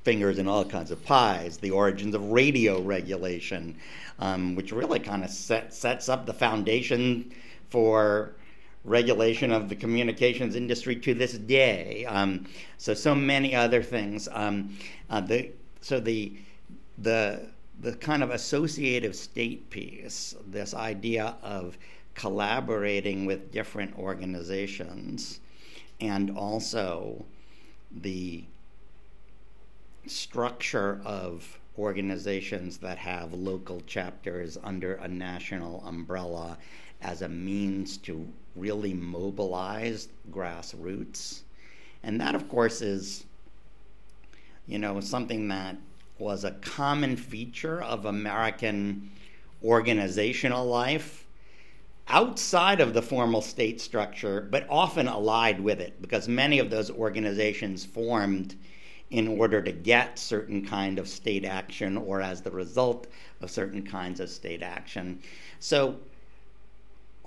fingers 0.02 0.38
in 0.38 0.48
all 0.48 0.64
kinds 0.64 0.90
of 0.90 1.04
pies. 1.04 1.58
The 1.58 1.70
origins 1.70 2.14
of 2.14 2.30
radio 2.30 2.80
regulation, 2.80 3.76
um, 4.18 4.54
which 4.54 4.72
really 4.72 5.00
kind 5.00 5.22
of 5.24 5.30
set, 5.30 5.74
sets 5.74 6.08
up 6.08 6.24
the 6.24 6.32
foundation 6.32 7.30
for 7.68 8.32
regulation 8.84 9.52
of 9.52 9.68
the 9.68 9.76
communications 9.76 10.56
industry 10.56 10.96
to 10.96 11.12
this 11.12 11.34
day. 11.34 12.06
Um, 12.06 12.46
so 12.78 12.94
so 12.94 13.14
many 13.14 13.54
other 13.54 13.82
things. 13.82 14.28
Um, 14.32 14.76
uh, 15.10 15.20
the 15.20 15.50
so 15.82 16.00
the 16.00 16.32
the 16.96 17.48
the 17.80 17.92
kind 17.92 18.22
of 18.22 18.30
associative 18.30 19.14
state 19.14 19.70
piece, 19.70 20.34
this 20.48 20.74
idea 20.74 21.36
of 21.42 21.78
collaborating 22.14 23.26
with 23.26 23.52
different 23.52 23.96
organizations, 23.98 25.40
and 26.00 26.36
also 26.36 27.24
the 27.90 28.44
structure 30.06 31.00
of 31.04 31.58
organizations 31.78 32.78
that 32.78 32.98
have 32.98 33.32
local 33.32 33.80
chapters 33.82 34.58
under 34.64 34.94
a 34.94 35.06
national 35.06 35.82
umbrella 35.86 36.58
as 37.00 37.22
a 37.22 37.28
means 37.28 37.96
to 37.98 38.26
really 38.56 38.92
mobilize 38.92 40.08
grassroots. 40.32 41.42
And 42.02 42.20
that, 42.20 42.34
of 42.34 42.48
course, 42.48 42.80
is, 42.82 43.24
you 44.66 44.78
know, 44.80 44.98
something 45.00 45.46
that 45.48 45.76
was 46.18 46.44
a 46.44 46.52
common 46.52 47.16
feature 47.16 47.82
of 47.82 48.04
American 48.04 49.10
organizational 49.62 50.66
life 50.66 51.26
outside 52.08 52.80
of 52.80 52.94
the 52.94 53.02
formal 53.02 53.42
state 53.42 53.80
structure, 53.80 54.46
but 54.50 54.66
often 54.70 55.06
allied 55.06 55.60
with 55.60 55.80
it, 55.80 56.00
because 56.00 56.26
many 56.28 56.58
of 56.58 56.70
those 56.70 56.90
organizations 56.90 57.84
formed 57.84 58.54
in 59.10 59.26
order 59.26 59.62
to 59.62 59.72
get 59.72 60.18
certain 60.18 60.64
kind 60.64 60.98
of 60.98 61.08
state 61.08 61.44
action 61.44 61.96
or 61.96 62.20
as 62.20 62.42
the 62.42 62.50
result 62.50 63.06
of 63.40 63.50
certain 63.50 63.82
kinds 63.82 64.20
of 64.20 64.28
state 64.28 64.62
action. 64.62 65.18
So 65.60 65.96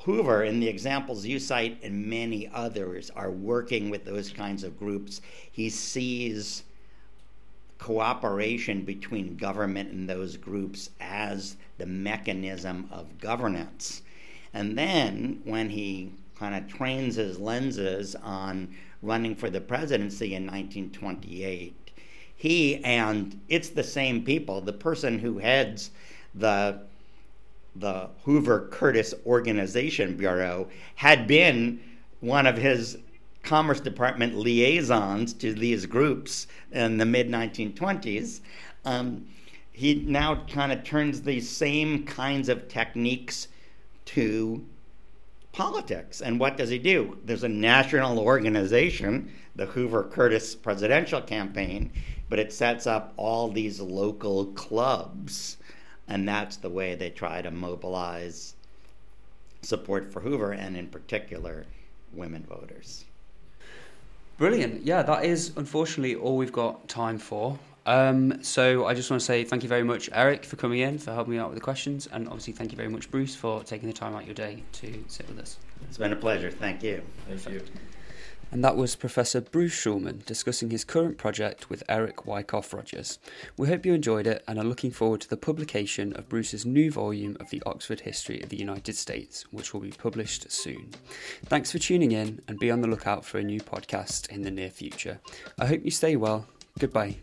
Hoover, 0.01 0.43
in 0.43 0.59
the 0.59 0.67
examples 0.67 1.25
you 1.25 1.37
cite, 1.37 1.77
and 1.83 2.07
many 2.07 2.49
others, 2.53 3.11
are 3.11 3.29
working 3.29 3.91
with 3.91 4.03
those 4.03 4.31
kinds 4.31 4.63
of 4.63 4.79
groups. 4.79 5.21
He 5.51 5.69
sees 5.69 6.63
cooperation 7.81 8.83
between 8.83 9.35
government 9.35 9.91
and 9.91 10.07
those 10.07 10.37
groups 10.37 10.91
as 10.99 11.57
the 11.79 11.85
mechanism 11.85 12.87
of 12.91 13.19
governance. 13.19 14.03
And 14.53 14.77
then 14.77 15.41
when 15.45 15.67
he 15.67 16.11
kind 16.37 16.53
of 16.53 16.71
trains 16.71 17.15
his 17.15 17.39
lenses 17.39 18.15
on 18.15 18.75
running 19.01 19.35
for 19.35 19.49
the 19.49 19.59
presidency 19.59 20.35
in 20.35 20.43
1928, 20.43 21.91
he 22.35 22.83
and 22.83 23.41
it's 23.49 23.69
the 23.69 23.83
same 23.83 24.23
people, 24.23 24.61
the 24.61 24.73
person 24.73 25.17
who 25.17 25.39
heads 25.39 25.89
the 26.35 26.83
the 27.75 28.09
Hoover 28.25 28.67
Curtis 28.69 29.13
Organization 29.25 30.17
Bureau 30.17 30.67
had 30.95 31.25
been 31.25 31.79
one 32.19 32.45
of 32.45 32.57
his 32.57 32.97
Commerce 33.43 33.79
Department 33.79 34.35
liaisons 34.35 35.33
to 35.33 35.53
these 35.53 35.85
groups 35.85 36.47
in 36.71 36.97
the 36.97 37.05
mid 37.05 37.29
1920s, 37.29 38.41
um, 38.85 39.25
he 39.71 39.95
now 39.95 40.45
kind 40.45 40.71
of 40.71 40.83
turns 40.83 41.21
these 41.21 41.49
same 41.49 42.05
kinds 42.05 42.49
of 42.49 42.67
techniques 42.67 43.47
to 44.05 44.63
politics. 45.51 46.21
And 46.21 46.39
what 46.39 46.57
does 46.57 46.69
he 46.69 46.77
do? 46.77 47.17
There's 47.25 47.43
a 47.43 47.49
national 47.49 48.19
organization, 48.19 49.31
the 49.55 49.65
Hoover 49.65 50.03
Curtis 50.03 50.55
presidential 50.55 51.21
campaign, 51.21 51.91
but 52.29 52.39
it 52.39 52.53
sets 52.53 52.87
up 52.87 53.13
all 53.17 53.49
these 53.49 53.79
local 53.79 54.45
clubs. 54.47 55.57
And 56.07 56.27
that's 56.27 56.57
the 56.57 56.69
way 56.69 56.95
they 56.95 57.09
try 57.09 57.41
to 57.41 57.51
mobilize 57.51 58.55
support 59.61 60.11
for 60.11 60.21
Hoover 60.21 60.51
and, 60.53 60.75
in 60.75 60.87
particular, 60.87 61.65
women 62.13 62.43
voters. 62.43 63.05
Brilliant. 64.41 64.83
Yeah, 64.83 65.03
that 65.03 65.23
is 65.23 65.51
unfortunately 65.55 66.15
all 66.15 66.35
we've 66.35 66.51
got 66.51 66.87
time 66.87 67.19
for. 67.19 67.59
Um, 67.85 68.43
so 68.43 68.87
I 68.87 68.95
just 68.95 69.11
want 69.11 69.21
to 69.21 69.25
say 69.25 69.43
thank 69.43 69.61
you 69.61 69.69
very 69.69 69.83
much, 69.83 70.09
Eric, 70.13 70.45
for 70.45 70.55
coming 70.55 70.79
in, 70.79 70.97
for 70.97 71.13
helping 71.13 71.33
me 71.33 71.37
out 71.37 71.49
with 71.49 71.59
the 71.59 71.63
questions, 71.63 72.07
and 72.11 72.27
obviously 72.27 72.51
thank 72.51 72.71
you 72.71 72.75
very 72.75 72.89
much, 72.89 73.11
Bruce, 73.11 73.35
for 73.35 73.63
taking 73.63 73.87
the 73.87 73.93
time 73.93 74.15
out 74.15 74.25
your 74.25 74.33
day 74.33 74.63
to 74.71 75.05
sit 75.07 75.27
with 75.27 75.37
us. 75.37 75.57
It's 75.83 75.99
been 75.99 76.11
a 76.11 76.15
pleasure. 76.15 76.49
Thank 76.49 76.81
you. 76.81 77.03
Thank 77.27 77.49
you. 77.49 77.61
And 78.51 78.65
that 78.65 78.75
was 78.75 78.97
Professor 78.97 79.39
Bruce 79.39 79.73
Schulman 79.73 80.25
discussing 80.25 80.71
his 80.71 80.83
current 80.83 81.17
project 81.17 81.69
with 81.69 81.83
Eric 81.87 82.25
Wyckoff 82.25 82.73
Rogers. 82.73 83.17
We 83.57 83.69
hope 83.69 83.85
you 83.85 83.93
enjoyed 83.93 84.27
it 84.27 84.43
and 84.45 84.59
are 84.59 84.65
looking 84.65 84.91
forward 84.91 85.21
to 85.21 85.29
the 85.29 85.37
publication 85.37 86.11
of 86.13 86.27
Bruce's 86.27 86.65
new 86.65 86.91
volume 86.91 87.37
of 87.39 87.49
the 87.49 87.63
Oxford 87.65 88.01
History 88.01 88.41
of 88.41 88.49
the 88.49 88.57
United 88.57 88.97
States, 88.97 89.45
which 89.51 89.73
will 89.73 89.79
be 89.79 89.91
published 89.91 90.51
soon. 90.51 90.89
Thanks 91.45 91.71
for 91.71 91.79
tuning 91.79 92.11
in 92.11 92.41
and 92.49 92.59
be 92.59 92.69
on 92.69 92.81
the 92.81 92.89
lookout 92.89 93.23
for 93.23 93.37
a 93.37 93.43
new 93.43 93.61
podcast 93.61 94.29
in 94.29 94.41
the 94.41 94.51
near 94.51 94.69
future. 94.69 95.19
I 95.57 95.67
hope 95.67 95.85
you 95.85 95.91
stay 95.91 96.17
well. 96.17 96.45
Goodbye. 96.77 97.17